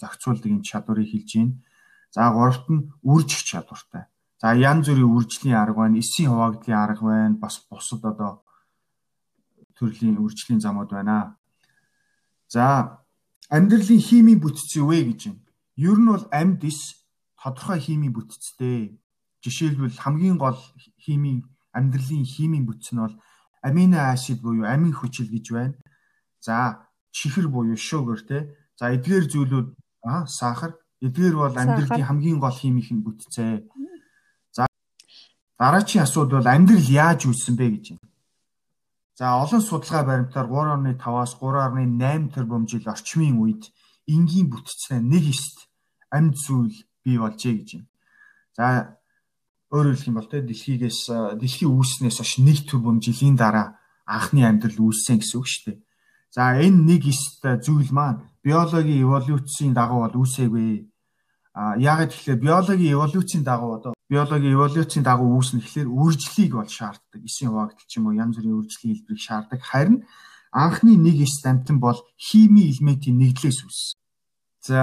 зохицуулдаг 0.00 0.50
энэ 0.50 0.64
чадварыг 0.64 1.08
хэлж 1.08 1.30
байна. 1.36 1.54
За 2.14 2.30
гуравт 2.32 2.66
нь 2.72 2.88
үржих 3.04 3.42
чадвартай. 3.44 4.08
За 4.40 4.54
янз 4.54 4.88
бүрийн 4.88 5.12
үржлийн 5.12 5.56
арга 5.56 5.84
байна, 5.84 5.98
эсийн 5.98 6.30
хуваагдлын 6.30 6.78
арга 6.78 7.04
байна, 7.04 7.36
бас 7.36 7.60
бусад 7.68 8.04
одоо 8.04 8.44
төрлийн 9.76 10.18
үржлийн 10.20 10.60
замууд 10.60 10.90
байна. 10.90 11.36
За 12.48 13.02
амьдралын 13.50 14.00
химийн 14.00 14.40
бүтц 14.40 14.76
юу 14.76 14.92
вэ 14.92 15.10
гэж 15.10 15.20
байна. 15.28 15.42
Ер 15.76 15.98
нь 15.98 16.10
бол 16.10 16.24
амьд 16.30 16.62
ис 16.64 17.02
тодорхой 17.40 17.80
химийн 17.80 18.14
бүтцтэй. 18.14 18.94
Жишээлбэл 19.44 20.00
хамгийн 20.00 20.38
гол 20.40 20.56
химийн 21.04 21.44
амьдралын 21.76 22.24
химийн 22.24 22.64
бүтц 22.64 22.96
нь 22.96 23.00
бол 23.04 23.14
амино 23.60 23.98
аксид 24.08 24.40
буюу 24.40 24.64
амин 24.64 24.96
хүчил 24.96 25.28
гэж 25.28 25.46
байна. 25.52 25.76
За 26.40 26.88
чихэр 27.12 27.48
буюу 27.52 27.76
sugar 27.76 28.20
те. 28.24 28.56
За 28.80 28.88
эдгээр 28.96 29.24
зүйлүүд 29.28 29.68
аа 30.08 30.24
сахар 30.26 30.72
эдгээр 31.04 31.34
бол 31.36 31.56
амьдралын 31.62 32.08
хамгийн 32.08 32.40
гол 32.40 32.56
химийн 32.56 33.04
бүтцээ. 33.04 33.68
За 34.56 34.64
дараачийн 35.60 36.04
асуудал 36.08 36.40
бол 36.40 36.54
амьдрал 36.54 36.88
яаж 36.88 37.28
үүссэн 37.28 37.56
бэ 37.60 37.66
гэж 37.76 37.84
байна. 37.92 38.08
За 39.14 39.26
олон 39.44 39.62
судалгаа 39.62 40.02
баримтаар 40.08 40.48
3.5-аас 40.48 41.32
3.8 41.38 42.32
тэрбум 42.34 42.64
жил 42.66 42.88
орчмын 42.88 43.36
үед 43.38 43.70
энгийн 44.08 44.48
бүтцтэй 44.50 45.00
нэг 45.04 45.24
эст 45.30 45.68
амьд 46.10 46.34
зүйл 46.34 46.74
бий 47.04 47.16
болжээ 47.20 47.54
гэж 47.60 47.68
байна. 47.76 47.88
За 48.56 48.64
өөрөөр 49.74 49.98
хэлэх 49.98 50.10
юм 50.10 50.18
бол 50.22 50.30
те 50.30 50.38
дэлхийгээс 50.46 51.00
дэлхийн 51.42 51.74
үүснээс 51.74 52.18
хойш 52.22 52.32
нэг 52.38 52.58
тэрбум 52.70 53.02
жилийн 53.02 53.34
дараа 53.34 53.74
анхны 54.06 54.46
амьдрал 54.46 54.78
үүссэн 54.86 55.18
гэсэн 55.18 55.38
үг 55.42 55.46
шүү 55.50 55.62
дээ. 55.66 55.78
За 56.30 56.54
энэ 56.54 56.78
нэг 56.78 57.02
эст 57.10 57.42
зүйл 57.42 57.90
маань 57.90 58.22
биологийн 58.46 59.02
эволюцийн 59.02 59.74
дагуу 59.74 60.06
бол 60.06 60.22
үүсээгүй. 60.22 60.86
А 61.58 61.74
яагаад 61.74 62.10
тэгэхээр 62.14 62.38
биологийн 62.38 62.94
эволюцийн 62.94 63.42
дагуу 63.42 63.70
одоо 63.82 63.92
биологийн 64.06 64.54
эволюцийн 64.54 65.02
дагуу 65.02 65.34
үүснэ 65.38 65.58
гэхэлэр 65.58 65.90
үржлийг 65.90 66.52
бол 66.54 66.70
шаарддаг. 66.70 67.20
Эсийн 67.26 67.50
хуваагдал 67.50 67.86
ч 67.90 67.98
юм 67.98 68.06
уу 68.06 68.18
янз 68.18 68.38
бүрийн 68.38 68.58
үржлийн 68.58 68.94
хэлбэрийг 68.94 69.22
шаарддаг. 69.26 69.60
Харин 69.62 70.06
анхны 70.54 70.94
нэг 70.94 71.18
эст 71.26 71.42
амтан 71.46 71.82
бол 71.82 71.98
хими 72.14 72.70
элементийн 72.70 73.18
нэгдлээс 73.18 73.58
үүссэн. 73.66 73.98
За 74.62 74.78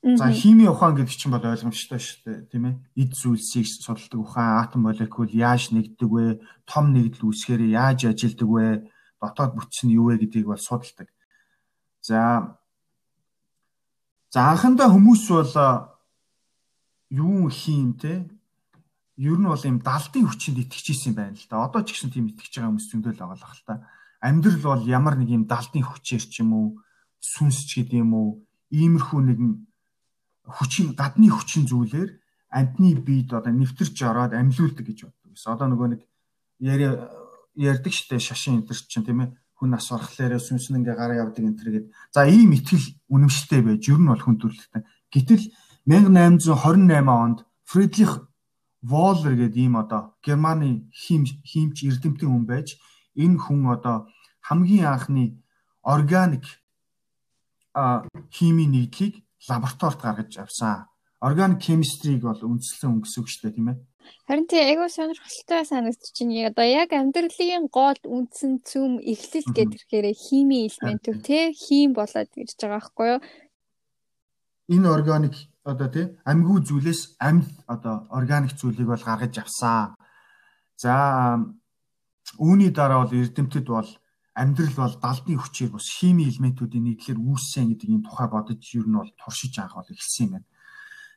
За 0.00 0.32
хими 0.32 0.64
ухаан 0.64 0.96
гэдэг 0.96 1.12
чинь 1.12 1.28
бол 1.28 1.44
ойлгомжтой 1.44 2.00
шүү 2.00 2.18
дээ, 2.24 2.38
тийм 2.48 2.64
ээ. 2.72 3.04
Эд 3.04 3.12
зүйлсийг 3.12 3.68
судалдаг 3.68 4.16
ухаан, 4.16 4.64
атом 4.64 4.88
молекул 4.88 5.28
яаж 5.28 5.76
нэгддэг 5.76 6.08
вэ? 6.08 6.40
Том 6.64 6.96
нэгдэл 6.96 7.28
үүсгээр 7.28 7.68
яаж 7.68 8.08
ажилдаг 8.08 8.48
вэ? 8.48 8.88
Дотоод 9.20 9.52
бүтц 9.60 9.84
нь 9.84 9.92
юу 9.92 10.08
вэ 10.08 10.24
гэдгийг 10.24 10.48
бол 10.48 10.56
судалдаг. 10.56 11.12
За 12.00 12.56
За 14.32 14.54
анхандаа 14.54 14.88
хүмүүс 14.88 15.26
бол 15.28 15.52
юу 17.10 17.50
хийм 17.52 17.98
те? 17.98 18.30
Ер 19.20 19.36
нь 19.36 19.44
бол 19.44 19.68
юм 19.68 19.84
далдын 19.84 20.24
хүчинд 20.24 20.64
итгэж 20.64 20.96
исэн 20.96 21.12
байна 21.12 21.36
л 21.36 21.44
да. 21.50 21.66
Одоо 21.68 21.84
ч 21.84 21.92
гэсэн 21.92 22.08
тийм 22.08 22.32
итгэж 22.32 22.56
байгаа 22.56 22.72
хүмүүс 22.72 22.88
зөндөл 22.88 23.20
байгаа 23.20 23.36
л 23.36 23.48
хэл 23.52 23.66
та. 23.68 23.84
Амьдрал 24.22 24.80
бол 24.80 24.84
ямар 24.88 25.20
нэг 25.20 25.28
юм 25.28 25.44
далдын 25.44 25.84
хүчээр 25.84 26.24
ч 26.24 26.40
юм 26.40 26.56
уу, 26.56 26.68
сүнс 27.20 27.68
ч 27.68 27.84
гэдэг 27.84 28.00
юм 28.00 28.14
уу, 28.14 28.28
иймэрхүү 28.70 29.20
нэгэн 29.28 29.52
хүчин 30.56 30.94
гадны 30.98 31.30
хүчин 31.30 31.66
зүйлээр 31.70 32.10
амьтны 32.50 32.94
биед 33.06 33.32
одоо 33.32 33.52
нэвтэрч 33.52 33.96
ороод 34.02 34.32
амьлуулдаг 34.34 34.84
гэж 34.86 34.98
боддог. 35.06 35.32
Одоо 35.46 35.66
нөгөө 35.70 35.88
нэг 35.94 36.00
ярьдаг 37.54 37.92
штэ 37.92 38.18
шашин 38.18 38.62
энэ 38.62 38.74
чинь 38.90 39.06
тийм 39.06 39.20
ээ 39.22 39.30
хүн 39.60 39.70
нас 39.76 39.92
орхлоороо 39.92 40.40
сүнсэн 40.40 40.80
ингээ 40.80 40.96
гараа 40.96 41.20
явдаг 41.28 41.44
энэ 41.44 41.58
төр 41.58 41.70
гэд. 41.70 41.86
За 42.14 42.24
ийм 42.24 42.56
итгэл 42.56 42.96
үнэмшилтэй 43.12 43.60
байж 43.60 43.82
ер 43.92 44.00
нь 44.00 44.08
бол 44.08 44.22
хүн 44.24 44.40
төрөлхтөн. 44.40 44.84
Гэтэл 45.12 45.44
1828 45.84 47.04
онд 47.06 47.38
Фридрих 47.68 48.24
Воллер 48.82 49.36
гэдэг 49.36 49.60
ийм 49.60 49.76
одоо 49.76 50.16
Германы 50.24 50.88
хим 50.92 51.28
химч 51.28 51.84
эрдэмтэн 51.84 52.28
хүн 52.32 52.44
байж 52.48 52.80
энэ 53.14 53.36
хүн 53.36 53.68
одоо 53.68 54.08
хамгийн 54.40 54.88
анхны 54.88 55.24
органик 55.82 56.46
а 57.74 58.08
химийн 58.32 58.72
нийтлийг 58.72 59.20
лабораторид 59.48 60.00
гаргаж 60.00 60.32
авсан. 60.38 60.86
Organic 61.20 61.60
chemistry-г 61.60 62.24
бол 62.24 62.40
үндэслэн 62.40 62.96
үг 62.96 63.06
шүү 63.06 63.24
дээ, 63.44 63.56
тийм 63.56 63.68
ээ. 63.72 63.78
Харин 64.26 64.46
тий 64.48 64.62
айгүй 64.62 64.88
сонирхолтой 64.88 65.62
санагдаж 65.68 66.16
байна. 66.16 66.48
Одоо 66.50 66.66
яг 66.66 66.90
амьдралын 66.96 67.66
гол 67.68 68.00
үндсэн 68.16 68.52
цөм 68.64 68.92
эхлэл 69.12 69.48
гэдэрхээр 69.56 70.06
химийн 70.16 70.70
элементүүд 70.70 71.20
тий 71.26 71.44
хим 71.52 71.92
болоод 71.92 72.30
ирж 72.40 72.56
байгаа 72.56 72.80
байхгүй 72.80 73.06
юу? 73.12 73.20
Энэ 74.74 74.88
органик 74.96 75.36
одоо 75.64 75.88
тий 75.92 76.06
амьгүй 76.30 76.58
зүйлээс 76.64 77.00
амьд 77.28 77.50
одоо 77.66 78.06
органик 78.08 78.54
зүйлийг 78.56 78.88
бол 78.88 79.04
гаргаж 79.04 79.34
авсан. 79.38 79.94
За 80.82 80.94
үүний 82.38 82.70
дараа 82.70 83.04
бол 83.04 83.18
эрдэмтэд 83.20 83.66
бол 83.66 83.90
амьдрал 84.34 84.76
бол 84.76 84.94
далдны 85.02 85.36
хүчээр 85.36 85.70
бас 85.74 85.86
хими 85.90 86.28
элементүүдийн 86.30 86.84
нийтлэр 86.86 87.18
үүссэн 87.18 87.74
гэдэг 87.74 87.88
юм 87.90 88.02
тухай 88.06 88.28
бодож 88.30 88.62
ер 88.74 88.86
нь 88.86 88.98
бол 88.98 89.10
туршиж 89.18 89.58
авах 89.58 89.82
бол 89.82 89.92
эхэлсэн 89.92 90.26
юм 90.26 90.32
байна. 90.38 90.48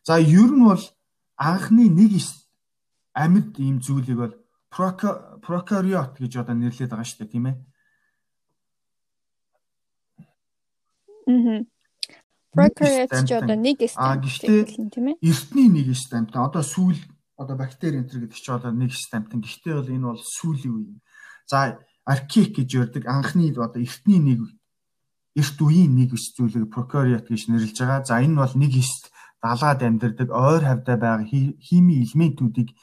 За 0.03 0.19
ер 0.19 0.51
нь 0.51 0.65
бол 0.65 0.83
анхны 1.37 1.89
нэг 1.89 2.13
амьд 3.13 3.59
ийм 3.61 3.77
зүйлийг 3.79 4.17
бол 4.17 4.35
прокариот 4.73 6.17
гэж 6.17 6.33
одоо 6.41 6.55
нэрлэдэг 6.57 6.89
байгаа 6.89 7.05
шүү 7.05 7.19
дээ 7.21 7.33
тийм 7.33 7.45
ээ. 7.45 7.57
Мм. 11.29 11.61
Прокариот 12.53 13.11
ч 13.25 13.31
одоо 13.37 13.57
нэг 13.57 13.77
стамптын 13.85 14.89
тийм 14.89 15.05
ээ. 15.13 15.21
Эртний 15.21 15.69
нэг 15.69 15.93
стамптан 15.93 16.49
одоо 16.49 16.65
сүүл 16.65 16.97
одоо 17.37 17.55
бактери 17.57 18.01
энэ 18.01 18.09
төр 18.09 18.25
гэдэг 18.25 18.41
чи 18.41 18.49
одоо 18.49 18.73
нэг 18.73 18.91
стамптан. 18.97 19.45
Гэхдээ 19.45 19.73
бол 19.77 19.93
энэ 19.93 20.07
бол 20.09 20.21
сүүлийн 20.21 20.73
үе. 20.73 20.97
За 21.45 21.77
аркик 22.05 22.55
гэж 22.57 22.69
ярддаг 22.75 23.03
анхны 23.07 23.51
одоо 23.55 23.81
эртний 23.81 24.19
нэг 24.19 24.39
эрт 25.35 25.57
үеийн 25.57 25.95
нэг 25.95 26.13
ус 26.13 26.35
зүйлийг 26.35 26.69
прокариот 26.69 27.27
гэж 27.27 27.49
нэрлэж 27.49 27.77
байгаа. 27.79 28.05
За 28.05 28.21
энэ 28.21 28.37
бол 28.37 28.53
нэг 28.53 28.73
эст 28.77 29.09
далаад 29.41 29.81
амьдардаг 29.81 30.29
ойр 30.29 30.63
хавьтай 30.63 30.97
байгаа 30.97 31.25
хими 31.25 32.03
элементүүдийг 32.03 32.75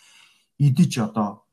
идэж 0.59 0.93
одоо 1.07 1.47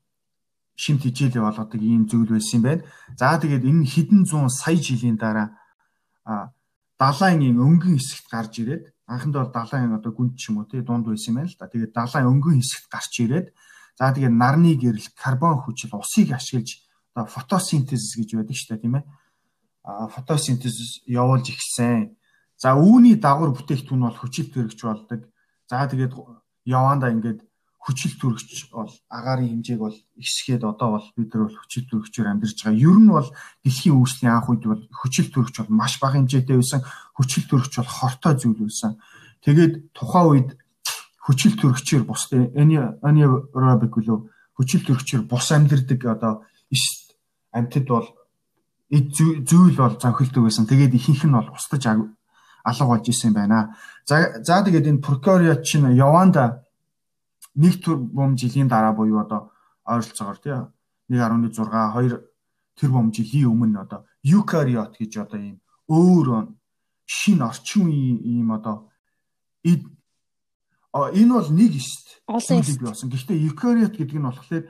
шимт 0.74 1.02
хичээлээ 1.02 1.42
болгодог 1.42 1.80
ийм 1.82 2.08
зүйл 2.10 2.34
байсан 2.34 2.58
юм 2.58 2.64
байна. 2.66 2.82
За 3.20 3.38
тэгээд 3.38 3.64
энэ 3.64 3.84
хэдэн 3.86 4.22
зуун 4.26 4.50
сая 4.50 4.76
жилийн 4.76 5.16
дараа 5.16 5.54
далайн 6.98 7.56
өнгөн 7.56 7.94
хэсэгт 7.98 8.26
гарч 8.30 8.52
ирээд 8.62 8.84
анханд 9.06 9.34
бол 9.38 9.52
далайн 9.54 9.94
одоо 9.94 10.12
гүнд 10.12 10.34
ч 10.34 10.50
юм 10.50 10.60
уу 10.60 10.66
тий 10.66 10.82
дунд 10.82 11.06
байсан 11.06 11.30
юм 11.30 11.36
байна 11.40 11.50
л 11.50 11.58
да. 11.58 11.70
Тэгээд 11.70 11.92
далайн 11.94 12.26
өнгөн 12.26 12.58
хэсэгт 12.58 12.88
гарч 12.90 13.12
ирээд 13.22 13.46
за 13.98 14.12
тэгээд 14.12 14.34
нарны 14.34 14.74
гэрэл 14.74 15.08
карбон 15.14 15.62
хүчил 15.62 15.94
усыг 15.94 16.34
ашиглаж 16.34 16.87
одоо 17.18 17.26
фотосинтез 17.26 18.14
гэж 18.14 18.38
байдаг 18.38 18.54
шүү 18.54 18.78
дээ 18.78 18.82
тийм 18.86 18.94
ээ. 19.02 19.04
А 19.82 20.06
фотосинтез 20.06 21.02
явуулж 21.02 21.50
ихсэн. 21.50 22.14
За 22.54 22.78
үүний 22.78 23.18
дагавар 23.18 23.50
бүтээгдэхүүн 23.58 24.06
бол 24.06 24.18
хүчил 24.22 24.54
төрөгч 24.54 24.78
болдог. 24.86 25.26
За 25.66 25.82
тэгээд 25.90 26.14
явандаа 26.62 27.10
ингээд 27.10 27.42
хүчил 27.82 28.14
төрөгч 28.22 28.70
бол 28.70 28.92
агаарын 29.10 29.58
хэмжээг 29.58 29.80
бол 29.82 29.96
ихсгээд 30.14 30.62
одоо 30.62 30.98
бол 30.98 31.06
бид 31.18 31.34
нар 31.34 31.50
бол 31.50 31.58
хүчил 31.58 31.86
төрөгчөөр 31.90 32.28
амьдарч 32.30 32.58
байгаа. 32.62 32.78
Ер 32.78 32.98
нь 33.02 33.10
бол 33.10 33.28
дэлхийн 33.66 33.98
үүслийн 33.98 34.34
анх 34.34 34.50
үед 34.50 34.62
бол 34.62 34.82
хүчил 34.94 35.28
төрөгч 35.34 35.56
бол 35.58 35.74
маш 35.74 35.98
бага 35.98 36.22
хэмжээтэй 36.22 36.54
байсан. 36.54 36.82
Хүчил 37.18 37.44
төрөгч 37.50 37.74
бол 37.82 37.90
хортой 37.90 38.34
зүйл 38.38 38.62
байсан. 38.62 38.98
Тэгээд 39.42 39.74
тухайн 39.94 40.26
үед 40.30 40.50
хүчил 41.22 41.54
төрөгчөөр 41.58 42.04
бус 42.06 42.30
анаэробик 42.30 43.94
үлээ 43.94 44.18
хүчил 44.58 44.82
төрөгчөөр 44.82 45.22
бус 45.30 45.48
амьдардаг 45.54 46.00
одоо 46.04 46.42
амьтад 47.52 47.86
бол 47.88 48.08
зүйл 48.90 49.76
бол 49.76 49.96
зөнхөлдөг 50.00 50.42
байсан. 50.42 50.66
Тэгээд 50.66 50.96
ихэнх 50.96 51.24
нь 51.28 51.36
бол 51.36 51.52
устж 51.52 51.84
алга 51.88 52.84
болж 52.86 53.08
исэн 53.08 53.32
байна. 53.32 53.76
За 54.04 54.40
за 54.42 54.64
тэгээд 54.64 54.88
энэ 54.88 55.04
прокариот 55.04 55.62
чинь 55.64 55.92
яванда 55.92 56.64
нэг 57.54 57.84
тэрбум 57.84 58.36
жилийн 58.36 58.68
дараа 58.68 58.92
буюу 58.92 59.20
одоо 59.20 59.52
ойролцоогоор 59.84 60.38
тий 60.38 60.56
1.6 61.10 61.52
2 61.58 62.20
тэрбум 62.76 63.12
жилийн 63.12 63.50
өмнө 63.52 63.80
одоо 63.84 64.04
eukaryote 64.22 65.04
гэж 65.04 65.12
одоо 65.24 65.38
ийм 65.40 65.56
өөр 65.88 66.54
шин 67.04 67.42
орчин 67.42 67.88
үеийн 67.88 68.18
ийм 68.24 68.48
одоо 68.52 68.88
энэ 69.64 71.32
бол 71.32 71.50
нэг 71.52 71.72
эст 71.76 72.22
зүйлийг 72.28 72.80
болсон. 72.80 73.10
Гэхдээ 73.10 73.38
eukaryote 73.48 73.96
гэдэг 73.96 74.16
нь 74.16 74.28
болохоор 74.28 74.64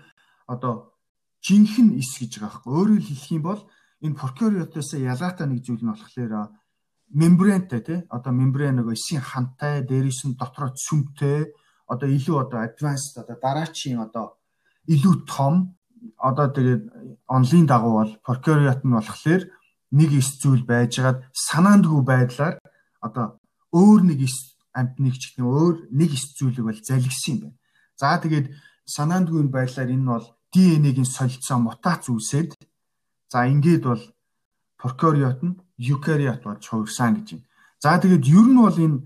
одоо 0.47 0.75
жинхэнэ 1.46 1.98
эс 2.01 2.12
гэж 2.18 2.33
байгаа 2.38 2.51
байхгүй. 2.51 2.72
Өөрөөр 2.79 3.03
хэлэх 3.05 3.31
юм 3.33 3.42
бол 3.42 3.61
энэ 4.05 4.18
prokaryote-с 4.18 4.90
ялгаатай 4.98 5.46
нэг 5.48 5.61
зүйл 5.64 5.83
нь 5.83 5.92
болохоор 5.92 6.53
мембрантай 7.11 7.81
тий 7.81 8.01
одоо 8.11 8.33
мембран 8.33 8.77
нэг 8.77 8.92
эсийн 8.92 9.22
хантай 9.22 9.83
дээрээс 9.83 10.29
нь 10.29 10.37
дотроо 10.37 10.70
цөмтэй 10.77 11.53
одоо 11.88 12.09
илүү 12.09 12.37
одоо 12.44 12.61
advanced 12.68 13.16
одоо 13.16 13.37
дараачийн 13.40 14.01
одоо 14.05 14.37
илүү 14.87 15.14
том 15.24 15.55
одоо 16.18 16.46
тэгээд 16.53 16.83
онлын 17.27 17.66
дагуу 17.66 17.92
бол 18.01 18.12
prokaryote 18.27 18.85
нь 18.85 18.92
болохоор 18.92 19.42
нэг 19.98 20.11
эс 20.20 20.37
зүйл 20.37 20.64
байжгаад 20.68 21.24
санаандгүй 21.33 22.03
байдлаар 22.05 22.55
одоо 23.01 23.40
өөр 23.72 24.01
нэг 24.05 24.20
эс 24.29 24.37
амтныг 24.77 25.16
ч 25.16 25.33
юм 25.40 25.48
өөр 25.48 25.74
нэг 25.90 26.12
эс 26.12 26.37
зүйлийг 26.37 26.64
бол 26.68 26.81
залгисан 26.88 27.33
юм 27.35 27.40
байна. 27.40 27.57
За 27.96 28.20
тэгээд 28.20 28.46
санаандгүй 28.85 29.48
байдлаар 29.48 29.88
энэ 29.96 30.07
бол 30.12 30.27
ДНХ-ийн 30.53 31.09
солилцоо 31.09 31.59
мутац 31.61 32.09
үүсээд 32.09 32.51
за 33.33 33.39
ингээд 33.53 33.85
бол 33.85 34.03
прокариот 34.81 35.41
нь 35.45 35.59
eukaryote 35.79 36.45
болж 36.45 36.65
хувирсан 36.67 37.21
гэж 37.21 37.29
байна. 37.33 37.47
За 37.83 37.99
тэгээд 37.99 38.25
ер 38.27 38.47
нь 38.49 38.59
бол 38.59 38.79
энэ 38.79 38.99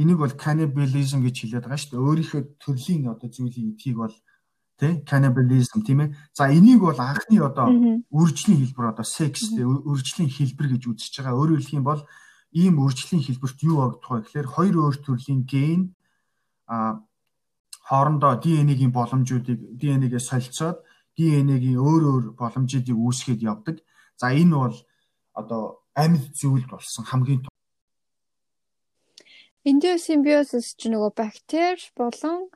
энийг 0.00 0.18
бол 0.20 0.34
cannibalism 0.42 1.20
гэж 1.24 1.36
хэлээд 1.40 1.64
байгаа 1.64 1.80
шүү 1.80 1.90
дээ. 1.90 2.06
Өөрийнхөө 2.06 2.42
төрлийн 2.62 3.10
одоо 3.10 3.28
зүйлийг 3.28 3.74
эдхийг 3.74 3.96
бол 3.98 4.14
тий 4.78 4.92
cannibalism 5.08 5.80
тийм 5.82 6.00
ээ. 6.00 6.14
За 6.32 6.48
энийг 6.48 6.80
бол 6.80 6.98
анхны 6.98 7.38
одоо 7.42 7.68
үржлийн 8.08 8.60
хэлбэр 8.62 8.92
одоо 8.94 9.04
sex 9.04 9.50
тий 9.52 9.64
үржлийн 9.66 10.30
хэлбэр 10.30 10.68
гэж 10.78 10.82
үзэж 10.86 11.12
байгаа. 11.18 11.38
Өөрөөр 11.40 11.60
хэлэх 11.60 11.78
юм 11.80 11.86
бол 11.86 12.02
ийм 12.54 12.74
үржлийн 12.78 13.22
хэлбэрт 13.22 13.58
юу 13.62 13.78
огдох 13.86 14.10
вэ 14.10 14.20
гэхээр 14.24 14.48
хоёр 14.54 14.74
өөр 14.78 14.96
төрлийн 15.04 15.42
ген 15.46 15.94
а 16.66 17.02
хоорондоо 17.88 18.32
ДНХ-ийн 18.42 18.92
боломжуудыг 18.92 19.58
ДНХ-гээ 19.80 20.22
солилцоод 20.30 20.78
ДНХ-ийн 21.16 21.78
өөр 21.78 22.02
өөр 22.10 22.24
боломжуудыг 22.40 22.96
үүсгээд 22.96 23.40
явдаг. 23.42 23.76
За 24.20 24.32
энэ 24.32 24.56
бол 24.56 24.76
одоо 25.40 25.62
амьд 25.94 26.34
зүйл 26.40 26.66
болсон 26.70 27.04
хамгийн 27.04 27.42
Эндиосимбиозис 29.60 30.72
ч 30.72 30.88
нөгөө 30.88 31.12
бактери 31.12 31.84
болон 31.92 32.48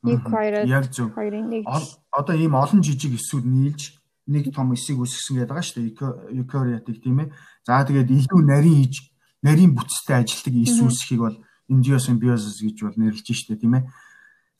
eukaryote 0.00 1.12
хоёрын 1.12 1.46
нэг 1.52 1.68
одоо 1.68 2.34
ийм 2.40 2.56
олон 2.56 2.80
жижиг 2.80 3.20
эсүүд 3.20 3.44
нийлж 3.44 4.00
нэг 4.24 4.48
том 4.56 4.72
эсийг 4.72 4.96
үүсгэсэн 4.96 5.36
гэдэг 5.36 5.52
байгаа 5.52 5.68
шүү 5.68 5.76
дээ 5.76 6.40
eukaryotic 6.40 7.04
тийм 7.04 7.20
ээ. 7.20 7.28
За 7.68 7.84
тэгээд 7.84 8.08
илүү 8.08 8.40
нарийн 8.48 8.80
иж 8.88 9.12
нарийн 9.44 9.76
бүтцтэй 9.76 10.24
ажилтдаг 10.24 10.54
эс 10.56 10.80
үүсхийг 10.80 11.20
бол 11.20 11.36
эндиосимбиозис 11.68 12.64
гэж 12.64 12.76
бол 12.80 12.96
нэрлэж 12.96 13.28
штэ 13.36 13.60
тийм 13.60 13.76
ээ. 13.76 13.84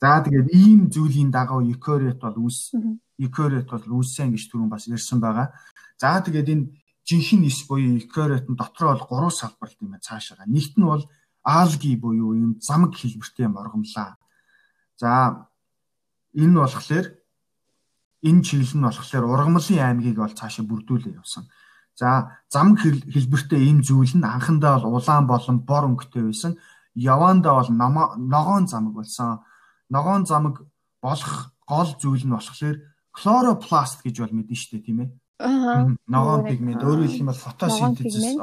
За 0.01 0.21
тэгээд 0.21 0.53
ийм 0.53 0.81
зүйлийн 0.93 1.31
дагуу 1.33 1.65
eukaryote 1.65 2.21
бол 2.21 2.45
үүс 2.45 2.77
eukaryote 3.17 3.71
бол 3.73 3.97
үүссэн 3.97 4.29
гэж 4.29 4.43
түрүүн 4.53 4.69
бас 4.69 4.85
ярьсан 4.85 5.17
байгаа. 5.17 5.57
За 5.97 6.21
тэгээд 6.21 6.53
энэ 6.53 6.69
жинхэнэ 7.01 7.49
эс 7.49 7.65
буюу 7.65 7.97
eukaryote 7.97 8.45
нь 8.51 8.59
дотроо 8.59 8.93
бол 8.93 9.07
гурван 9.09 9.33
салбарт 9.33 9.81
юм 9.81 9.97
цаашаа. 9.97 10.45
Нэгт 10.45 10.77
нь 10.77 10.85
бол 10.85 11.03
алги 11.41 11.97
буюу 11.97 12.37
юм 12.37 12.51
замг 12.61 12.93
хэлбэртэй 12.93 13.49
моргомлаа. 13.49 14.21
За 15.01 15.49
энэ 16.37 16.51
нь 16.53 16.59
болохоор 16.61 17.07
энэ 18.21 18.43
чиглэл 18.45 18.77
нь 18.77 18.85
болохоор 18.85 19.25
ургамлын 19.33 19.81
аймгийг 19.81 20.21
бол 20.21 20.29
цаашаа 20.29 20.65
бүрдүүлээ 20.69 21.17
явсан. 21.17 21.49
За 21.97 22.37
замг 22.53 22.85
хэлбэртэй 22.85 23.65
энэ 23.71 23.81
зүйл 23.81 24.13
нь 24.13 24.29
анхандаа 24.29 24.77
бол 24.77 25.01
улаан 25.01 25.25
болон 25.25 25.57
бор 25.65 25.89
өнгөтэй 25.89 26.21
байсан. 26.21 26.53
Явандаа 26.93 27.53
бол 27.57 27.71
ногоон 27.73 28.69
замг 28.69 28.93
болсон. 28.93 29.41
Ногоон 29.89 30.25
замг 30.25 30.65
болох 31.01 31.51
гол 31.67 31.89
зүйл 31.99 32.25
нь 32.25 32.35
болохоор 32.35 32.77
хлоропласт 33.11 34.03
гэж 34.03 34.15
бол 34.21 34.33
мэдэн 34.35 34.57
штэ 34.57 34.83
тийм 34.83 34.99
ээ. 35.03 35.09
Ногоон 36.07 36.43
пигмент 36.45 36.83
өөрөөр 36.83 37.07
хэлэх 37.07 37.21
юм 37.21 37.31
бол 37.31 37.45
фотосинтезис 37.45 38.35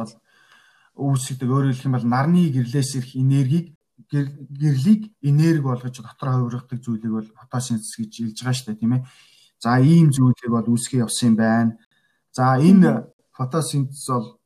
үүсгэдэг. 0.94 1.48
Өөрөөр 1.50 1.74
хэлэх 1.74 1.88
юм 1.88 1.96
бол 1.96 2.06
нарны 2.06 2.48
гэрлээс 2.54 2.90
ирэх 2.98 3.12
энергийг 3.18 3.74
гэрлийг 4.10 5.12
энерги 5.22 5.62
болгож 5.62 5.96
дотроо 5.98 6.46
хувиргадаг 6.46 6.78
зүйлийг 6.82 7.12
бол 7.12 7.28
фотосинтез 7.40 7.94
гэж 7.98 8.12
хэлж 8.14 8.38
байгаа 8.42 8.66
дээ 8.66 8.80
тийм 8.80 8.92
ээ. 8.94 9.02
За 9.58 9.78
ийм 9.80 10.08
зүйлийг 10.10 10.50
бол 10.50 10.70
үүсгэж 10.70 11.02
явсан 11.02 11.34
юм 11.34 11.36
байна. 11.36 11.72
За 12.30 12.58
энэ 12.58 13.10
фотосинтез 13.32 14.06
бол 14.10 14.38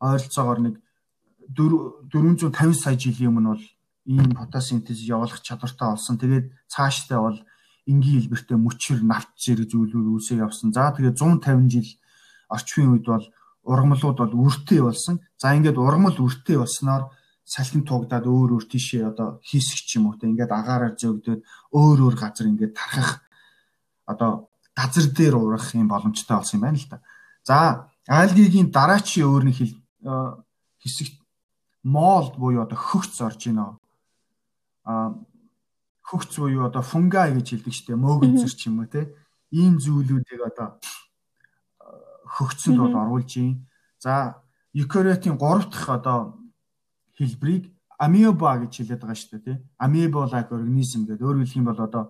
ойролцоогоор 0.00 0.60
нэг 0.60 0.74
450 1.54 2.74
сая 2.74 2.96
жилийн 2.98 3.30
өмнө 3.30 3.54
бол 3.54 3.64
ийм 4.06 4.32
фотосинтез 4.38 5.02
явуулах 5.02 5.42
чадвартай 5.42 5.88
болсон. 5.90 6.16
Тэгээд 6.18 6.46
цаашдаа 6.70 7.20
бол 7.20 7.38
энгийн 7.86 8.22
хэлбэртэй 8.22 8.58
мөчр 8.58 9.02
навт 9.02 9.30
зэрэг 9.34 9.70
зүйлүүд 9.70 10.06
үүсээ 10.14 10.38
явсан. 10.42 10.70
За 10.70 10.94
тэгээд 10.94 11.18
150 11.18 11.70
жил 11.70 11.90
орчмын 12.48 12.94
үед 12.94 13.06
бол 13.06 13.26
ургамлууд 13.66 14.18
бол 14.18 14.34
үртэй 14.46 14.80
болсон. 14.82 15.18
За 15.38 15.54
ингээд 15.54 15.78
ургамал 15.78 16.14
үртэй 16.14 16.58
болсноор 16.58 17.10
салхин 17.46 17.86
тугдаад 17.86 18.26
өөр 18.26 18.58
өөр 18.58 18.66
тийшээ 18.66 19.06
одоо 19.10 19.38
хийсэх 19.42 19.86
ч 19.86 19.98
юм 19.98 20.10
уу 20.10 20.18
те 20.18 20.26
ингээд 20.26 20.50
агаараар 20.50 20.98
зөөгдөд 20.98 21.40
өөр 21.70 21.98
өөр 22.10 22.14
газар 22.18 22.46
ингээд 22.50 22.74
тархах 22.74 23.22
одоо 24.06 24.50
газар 24.74 25.06
дээр 25.14 25.34
урах 25.38 25.74
юм 25.74 25.86
боломжтой 25.86 26.42
болсон 26.42 26.58
юм 26.58 26.64
байна 26.66 26.78
л 26.78 26.90
да. 26.90 26.98
За 27.46 27.58
альгигийн 28.10 28.74
дараачийн 28.74 29.30
өөр 29.30 29.44
нэг 29.46 29.58
хэсэг 30.82 31.14
молд 31.86 32.34
буюу 32.34 32.66
одоо 32.66 32.78
хөгц 32.78 33.22
орж 33.22 33.46
байна. 33.46 33.78
Хөгц 34.86 36.38
буюу 36.38 36.70
одоо 36.70 36.82
фунгай 36.82 37.34
гэж 37.34 37.46
хэлдэг 37.50 37.74
шүү 37.74 37.86
дээ. 37.90 37.98
Мөөгөнцөр 37.98 38.52
ч 38.54 38.70
юм 38.70 38.78
уу 38.78 38.86
те. 38.86 39.10
Ийм 39.50 39.82
зүйлүүдийг 39.82 40.40
одоо 40.46 40.78
хөгцөнд 42.38 42.78
бол 42.78 42.94
оруулж 42.94 43.30
юм. 43.42 43.66
За 43.98 44.38
eukaryote-ийн 44.70 45.34
3 45.34 45.66
дахь 45.66 45.90
одоо 45.90 46.38
хэлбэрийг 47.18 47.74
амеба 47.98 48.62
гэж 48.62 48.72
хэлээд 48.86 49.02
байгаа 49.02 49.18
шүү 49.18 49.30
дээ 49.42 49.42
тий. 49.42 49.56
Like 50.30 50.54
organism 50.54 51.10
гэдэг. 51.10 51.26
Өөрөөр 51.26 51.42
хэлэх 51.42 51.58
юм 51.58 51.66
бол 51.66 51.82
одоо 51.82 52.04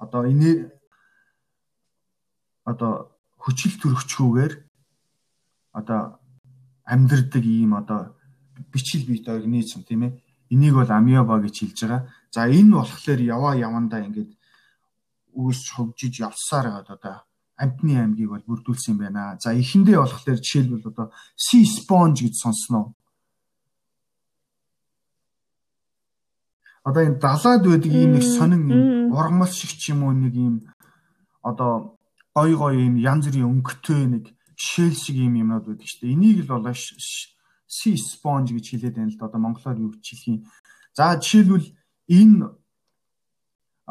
одоо 0.00 0.22
энэ 0.24 0.72
одоо 2.64 3.12
хүчил 3.36 3.76
төрөгчгүйгээр 3.76 4.52
одоо 5.76 6.16
амьдрдаг 6.88 7.44
ийм 7.44 7.76
одоо 7.76 8.16
бичил 8.72 9.04
биет 9.04 9.28
организм 9.28 9.84
тийм 9.84 10.08
ээ 10.08 10.12
Энийг 10.52 10.74
бол 10.76 10.90
амиоба 10.90 11.40
гэж 11.40 11.64
хэлж 11.64 11.78
байгаа. 11.80 12.12
За 12.32 12.48
энэ 12.48 12.72
болохоор 12.80 13.20
яваа 13.20 13.54
явандаа 13.60 14.00
ингээд 14.08 14.32
үүсч 15.36 15.66
хөгжиж 15.76 16.24
явсаар 16.24 16.66
байгаа 16.72 16.96
одоо 16.96 17.16
амтны 17.60 17.92
аймгийг 18.00 18.32
бол 18.32 18.48
бүрдүүлсэн 18.48 18.96
юм 18.96 18.98
байна. 19.04 19.36
За 19.36 19.52
эхэндээ 19.52 20.00
болохоор 20.00 20.40
жишээлбэл 20.40 20.88
одоо 20.88 21.12
sea 21.36 21.64
sponge 21.68 22.24
гэж 22.24 22.34
сонсноо. 22.40 22.96
Одоо 26.88 27.02
энэ 27.04 27.20
далаад 27.20 27.62
байдаг 27.68 27.92
ийм 27.92 28.16
нэг 28.16 28.24
сонин 28.24 29.12
ургамал 29.12 29.52
шиг 29.52 29.76
ч 29.76 29.92
юм 29.92 30.08
уу 30.08 30.16
нэг 30.16 30.32
ийм 30.32 30.56
одоо 31.44 32.00
гой 32.32 32.56
гой 32.56 32.74
ийм 32.80 32.96
янз 32.96 33.28
бүрийн 33.28 33.60
өнгөтэй 33.60 34.02
нэг 34.08 34.24
шэл 34.56 34.96
шиг 34.96 35.20
ийм 35.20 35.36
юмнууд 35.36 35.68
байдаг 35.68 35.84
шүү 35.84 36.00
дээ. 36.00 36.14
Энийг 36.16 36.38
л 36.42 36.52
болоо 36.56 36.72
sea 36.72 37.96
sponge 37.96 38.56
гэж 38.56 38.66
хэлээд 38.72 38.96
байна 38.96 39.12
л 39.12 39.20
да. 39.20 39.28
Одоо 39.28 39.40
монголоор 39.40 39.78
юу 39.78 39.92
гэж 39.92 40.04
хэлэх 40.08 40.28
юм. 40.32 40.40
За 40.96 41.12
жишээлбэл 41.20 41.81
энэ 42.20 42.48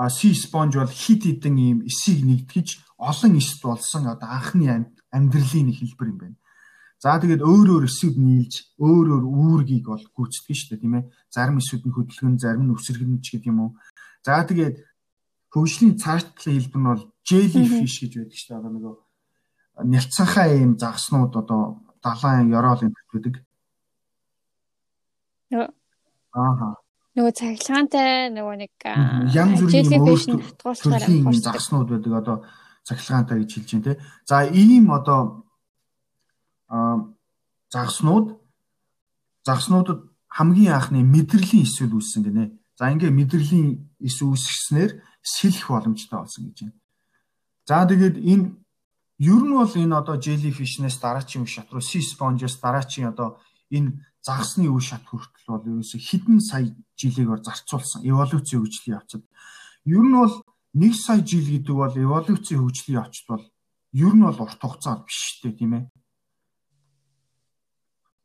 sea 0.09 0.33
sponge 0.33 0.77
бол 0.77 0.87
хит 0.87 1.23
хитэн 1.23 1.57
ийм 1.57 1.79
эсийг 1.89 2.23
нэгтгэж 2.25 2.67
олон 2.97 3.33
эсд 3.41 3.61
болсон 3.63 4.07
одоо 4.07 4.29
анхны 4.29 4.65
амьдралын 5.11 5.69
хэлбэр 5.73 6.11
юм 6.13 6.17
байна. 6.17 6.37
За 7.01 7.17
тэгээд 7.17 7.41
өөр 7.41 7.67
өөр 7.81 7.85
эсүүд 7.89 8.15
нийлж 8.21 8.77
өөр 8.77 9.07
өөр 9.09 9.25
үүргийг 9.25 9.85
бол 9.89 10.05
гүйцэтгэж 10.13 10.59
дээ 10.69 10.81
тийм 10.85 10.93
ээ. 11.01 11.09
Зарим 11.33 11.57
эсүүд 11.57 11.83
нь 11.89 11.95
хөдөлгөн, 11.97 12.37
зарим 12.37 12.69
нь 12.69 12.73
өсөргөн 12.77 13.25
ч 13.25 13.33
гэдэг 13.33 13.49
юм 13.49 13.59
уу. 13.59 13.71
За 14.21 14.45
тэгээд 14.45 14.85
хөгжлийн 15.49 15.97
цаашдлын 15.97 16.55
хэлбэр 16.61 16.81
нь 16.81 16.89
бол 16.93 17.03
jellyfish 17.25 17.97
гэж 18.05 18.13
байдаг 18.21 18.37
дээ. 18.37 18.57
Одоо 18.57 18.71
нөгөө 18.71 18.95
нялцанхаа 19.89 20.47
ийм 20.53 20.77
загаснууд 20.77 21.33
одоо 21.41 21.61
далайн 22.05 22.53
ёроол 22.53 22.85
юм 22.85 22.93
байдаг. 22.93 23.35
Ааха. 26.37 26.77
Нөгөө 27.11 27.33
цахилгаантай 27.35 28.31
нөгөө 28.31 28.55
нэг 28.63 28.73
янз 29.35 29.59
бүрийн 29.59 29.99
өөрсдийн 29.99 31.43
загснууд 31.43 31.89
байдаг 31.91 32.13
одоо 32.23 32.37
цахилгаантай 32.87 33.43
гэж 33.43 33.51
хэлж 33.51 33.69
байна 33.75 33.87
те. 33.91 33.93
За 34.23 34.47
ийм 34.47 34.95
одоо 34.95 35.43
загснууд 37.67 38.39
загснуудад 39.43 40.07
хамгийн 40.31 40.71
анхны 40.71 41.03
мэдрэлийн 41.03 41.67
эсвэл 41.67 41.99
үүссэн 41.99 42.23
гинэ. 42.23 42.55
За 42.79 42.87
ингээ 42.95 43.11
мэдрэлийн 43.11 43.91
эс 43.99 44.23
үүсгэснээр 44.23 45.03
сэлэх 45.19 45.67
боломжтой 45.67 46.15
болсон 46.15 46.47
гэж 46.47 46.57
байна. 46.63 46.79
За 47.67 47.83
тэгээд 47.91 48.17
энэ 48.23 48.55
ер 49.19 49.43
нь 49.43 49.53
бол 49.53 49.67
энэ 49.67 49.99
одоо 49.99 50.15
jellyfish-нээс 50.15 50.97
дараачийн 51.03 51.43
шат 51.43 51.67
руу 51.75 51.83
sea 51.83 51.99
sponge-оос 51.99 52.55
дараачийн 52.63 53.11
одоо 53.11 53.43
энэ 53.67 53.99
загасны 54.21 54.69
үе 54.69 54.81
шат 54.81 55.05
хүртэл 55.09 55.49
бол 55.49 55.65
ерөөсө 55.65 55.97
хэдэн 55.97 56.39
сая 56.39 56.69
жилээр 56.95 57.41
зарцуулсан 57.41 58.05
эволюцийн 58.05 58.61
хөгжлийн 58.61 58.97
явцад. 59.01 59.25
Ер 59.85 60.05
нь 60.05 60.13
бол 60.13 60.33
1 60.77 60.93
сая 60.93 61.25
жил 61.25 61.45
гэдэг 61.49 61.75
бол 61.75 61.95
эволюцийн 61.97 62.61
хөгжлийн 62.61 63.01
явцад 63.01 63.27
бол 63.27 63.45
ер 63.93 64.13
нь 64.13 64.21
бол 64.21 64.39
урт 64.45 64.61
хугацаа 64.61 65.01
биш 65.01 65.17
шүү 65.41 65.49
дээ 65.49 65.57
тийм 65.57 65.73
ээ. 65.73 65.83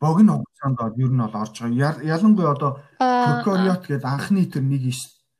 Богино 0.01 0.45
хугацаанд 0.45 0.77
бол 0.77 1.01
ер 1.01 1.13
нь 1.13 1.23
бол 1.25 1.41
орж 1.41 1.55
байгаа. 1.65 2.05
Ялангуяа 2.05 2.53
одоо 2.53 2.73
прокариот 3.01 3.83
гэдэг 3.89 4.05
анхны 4.05 4.45
тэр 4.47 4.65
нэг 4.69 4.85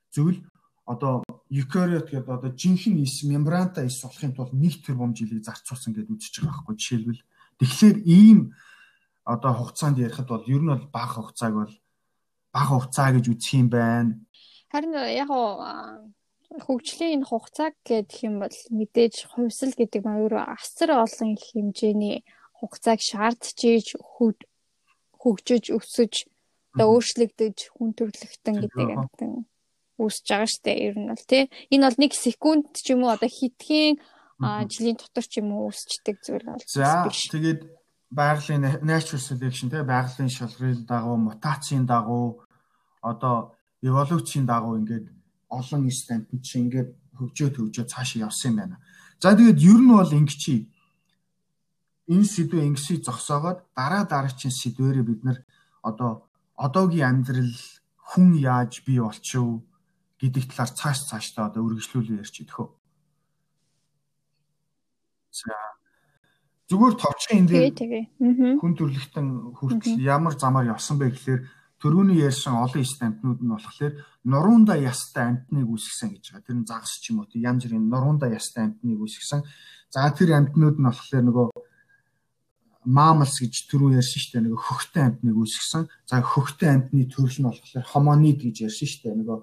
зүйл 0.09 0.41
одоо 0.87 1.23
eukaryote 1.51 2.11
гэдэг 2.17 2.31
одоо 2.33 2.51
жинхэнэ 2.51 3.05
ис 3.05 3.23
мембрантай 3.29 3.87
ис 3.87 4.01
болохын 4.03 4.33
тулд 4.33 4.55
1 4.55 4.87
тэрбум 4.87 5.13
жилийг 5.13 5.45
зарцуулсан 5.45 5.93
гэдээ 5.93 6.15
үзэж 6.15 6.35
байгаа 6.41 6.63
байхгүй 6.63 6.77
жишээлбэл 6.79 7.23
тэгэхээр 7.59 7.99
ийм 8.07 8.39
одоо 9.27 9.53
хугацаанд 9.59 9.99
ярихад 9.99 10.29
бол 10.31 10.45
ер 10.47 10.63
нь 10.63 10.71
бол 10.71 10.87
бага 10.95 11.19
хугацааг 11.19 11.55
бол 11.59 11.75
бага 12.55 12.71
хугацаа 12.71 13.11
гэж 13.15 13.25
үзэх 13.35 13.53
юм 13.59 13.69
байна. 13.75 14.13
Харин 14.71 14.95
яг 14.95 15.31
хөгжлийн 16.67 17.21
энэ 17.21 17.29
хугацааг 17.29 17.75
гэдэг 17.83 18.19
юм 18.23 18.35
бол 18.43 18.57
мэдээж 18.79 19.15
хувьсэл 19.35 19.75
гэдэг 19.75 20.03
нь 20.07 20.19
өөрөө 20.23 20.45
асар 20.57 20.91
олон 20.95 21.35
их 21.35 21.45
хэмжээний 21.51 22.23
хугацааг 22.59 23.01
шаардж 23.03 23.59
ийж 23.67 23.99
хөгжиж 25.21 25.65
өсөж 25.75 26.15
одоо 26.77 26.87
өөрчлөгдөж 26.95 27.59
хүн 27.75 27.91
төрлөختөн 27.99 28.57
гэдэг 28.63 28.87
юм 29.27 29.45
үүсэж 29.97 30.27
байгаа 30.29 30.51
штэ 30.53 30.73
ер 30.77 30.95
нь 31.01 31.09
бол 31.09 31.25
тий. 31.25 31.49
Энэ 31.73 31.89
бол 31.89 31.99
нэг 31.99 32.13
секунд 32.13 32.69
ч 32.77 32.93
юм 32.93 33.09
уу 33.09 33.17
одоо 33.17 33.31
хитгэн 33.33 33.97
жилийн 34.69 34.97
дотор 35.01 35.25
ч 35.25 35.41
юм 35.41 35.57
уу 35.57 35.73
үүсчдэг 35.73 36.21
зүйл 36.21 36.45
бол 36.45 36.61
за 36.69 37.09
тэгээд 37.09 37.61
байгалийн 38.11 38.63
natural 38.83 39.21
selection 39.21 39.71
тий 39.71 39.83
байгалийн 39.83 40.31
шалгарын 40.31 40.87
дагуу 40.87 41.17
мутацийн 41.17 41.87
дагуу 41.87 42.43
одоо 43.03 43.55
эволюцийн 43.83 44.47
дагуу 44.47 44.79
ингээд 44.79 45.07
олон 45.49 45.91
стампд 45.91 46.43
чи 46.43 46.59
ингээд 46.65 46.91
хөгжөө 47.19 47.49
төгжөө 47.57 47.87
цаашаа 47.93 48.27
явсан 48.29 48.51
юм 48.51 48.57
байна. 48.57 48.77
За 49.21 49.35
тэгээд 49.35 49.59
ер 49.73 49.81
нь 49.81 49.91
бол 49.91 50.13
ингэчи 50.13 50.55
энэ 52.13 52.27
сэдвээ 52.35 52.67
ингэсийг 52.71 53.03
зогсоогоод 53.05 53.59
дараа 53.75 54.05
дараагийн 54.07 54.55
сэдвэрээ 54.55 55.05
бид 55.07 55.21
нар 55.25 55.39
одоо 55.83 56.29
одоогийн 56.55 57.09
амьдрал 57.11 57.55
хүн 58.11 58.39
яаж 58.39 58.87
бий 58.87 59.01
болчихв 59.03 59.67
гэдэг 60.21 60.45
талаар 60.55 60.71
цааш 60.79 60.99
цаашдаа 61.11 61.51
одоо 61.51 61.63
үргэлжлүүлээ 61.67 62.23
идэх 62.23 62.59
үү. 62.63 62.69
За 65.35 65.76
зүгээр 66.67 66.95
товчхон 66.99 67.39
энэ 67.39 67.51
дээр 67.51 68.59
хүн 68.59 68.75
төрлөختөн 68.75 69.27
хүртэл 69.55 70.03
ямар 70.03 70.35
замаар 70.35 70.75
явсан 70.75 70.99
бэ 70.99 71.15
гэхээр 71.15 71.41
төрөүний 71.79 72.19
ярьсан 72.27 72.59
олон 72.59 72.83
эст 72.83 72.99
амтнууд 73.03 73.41
нь 73.45 73.53
болохоор 73.55 73.95
нуруундаа 74.27 74.79
ястай 74.81 75.25
амтныг 75.31 75.69
үүсгэсэн 75.71 76.11
гэж 76.17 76.25
байгаа. 76.33 76.47
Тэр 76.47 76.57
нь 76.59 76.67
загас 76.67 76.99
ч 76.99 77.15
юм 77.15 77.23
уу 77.23 77.31
янз 77.37 77.63
бүрийн 77.63 77.87
нуруундаа 77.87 78.31
ястай 78.33 78.67
амтныг 78.67 78.99
үүсгэсэн. 78.99 79.41
За 79.95 80.11
тэр 80.11 80.31
амтнууд 80.35 80.77
нь 80.81 80.89
болохоор 80.89 81.25
нөгөө 81.29 81.49
маамалс 82.87 83.37
гэж 83.43 83.55
түрүү 83.71 83.99
ярьсан 84.01 84.19
шүү 84.19 84.33
дээ. 84.35 84.45
Нөгөө 84.51 84.63
хөхтөн 84.67 85.05
амтныг 85.07 85.37
үүсгэсэн. 85.37 85.83
За 86.11 86.17
хөхтөн 86.23 86.71
амтны 86.75 87.03
төрөл 87.07 87.39
нь 87.39 87.49
болохоор 87.51 87.87
хомонид 87.93 88.39
гэж 88.43 88.57
ярьсан 88.67 88.89
шүү 88.91 89.03
дээ. 89.07 89.19
Нөгөө 89.21 89.39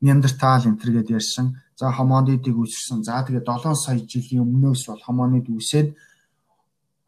Неандертал 0.00 0.64
энтер 0.64 0.90
гэдээ 0.96 1.16
ярьсан. 1.20 1.60
За 1.76 1.92
хомонидыг 1.92 2.56
үүсгэсэн. 2.56 3.04
За 3.04 3.20
тэгээ 3.20 3.44
7 3.44 3.76
сая 3.76 4.00
жилийн 4.00 4.48
өмнөөс 4.48 4.88
бол 4.88 5.02
хомонид 5.04 5.46
үүсээд 5.52 5.92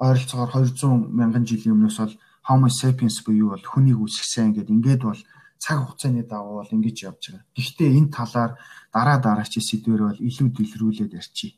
ойролцоогоор 0.02 0.50
200 0.50 1.14
мянган 1.18 1.44
жилийн 1.46 1.74
өмнөөс 1.78 1.98
бол 2.02 2.14
Homo 2.48 2.68
sapiens 2.68 3.22
буюу 3.22 3.54
бол 3.54 3.62
хүнийг 3.62 4.02
үүсгэсэн 4.02 4.50
гэдэг 4.58 4.74
ингээд 4.74 5.02
бол 5.06 5.20
цаг 5.62 5.78
хугацааны 5.78 6.26
дагуу 6.26 6.58
бол 6.58 6.74
ингэж 6.74 6.96
явж 7.06 7.22
байгаа. 7.30 7.46
Гэхдээ 7.54 7.90
энэ 7.98 8.10
талаар 8.10 8.52
дараа 8.90 9.18
дараач 9.22 9.54
сэдвэр 9.62 10.02
бол 10.10 10.18
илүү 10.18 10.48
дэлгэрүүлээд 10.50 11.12
ярьчих. 11.14 11.54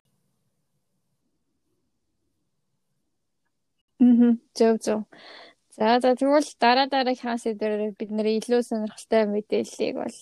Мм 3.97 4.37
зөв 4.53 4.77
зөв. 4.85 5.01
За 5.73 5.97
за 5.99 6.13
тэгвэл 6.13 6.49
дараа 6.61 6.85
дараагийн 6.85 7.41
сэдвэрээр 7.41 7.97
бид 7.97 8.11
нэр 8.13 8.27
илүү 8.37 8.61
сонирхолтой 8.61 9.25
мэдээллийг 9.25 9.95
бол 9.97 10.17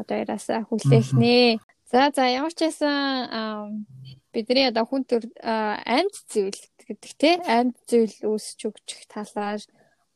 одоо 0.00 0.16
яраасаа 0.16 0.64
хүлээх 0.64 1.12
нэ. 1.12 1.60
За 1.92 2.08
за 2.08 2.24
ямар 2.24 2.56
ч 2.56 2.66
байсан 2.66 3.84
бидний 4.32 4.66
одоо 4.66 4.84
хүн 4.88 5.04
төр 5.04 5.28
амьд 5.44 6.16
зүйл 6.32 6.56
гэдэг 6.86 7.12
те 7.18 7.30
амьд 7.44 7.76
зүйл 7.90 8.16
үүсч 8.30 8.60
өгчих 8.70 9.10
талаар 9.10 9.60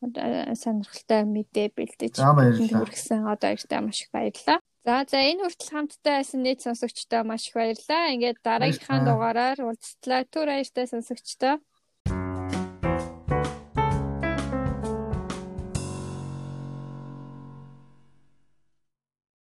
сонирхолтой 0.01 1.23
мэдээ 1.29 1.69
бэлдэж 1.77 2.15
хүргэсэн 2.17 3.29
одоо 3.29 3.51
ихтэй 3.53 3.81
маш 3.85 4.09
их 4.09 4.11
баярлалаа. 4.15 4.59
За 4.81 5.05
за 5.05 5.19
энэ 5.21 5.45
хүртэл 5.45 5.73
хамтдаа 5.77 6.15
байсан 6.25 6.41
нийт 6.41 6.65
сонсогчдоо 6.65 7.23
маш 7.29 7.53
их 7.53 7.55
баярлалаа. 7.59 8.17
Ингээд 8.17 8.39
дараагийнхаа 8.41 8.99
дугаараар 9.05 9.59
уулзтлаа. 9.61 10.25
Түр 10.25 10.49
баяртай 10.49 10.87
сонсогчдоо. 10.89 11.61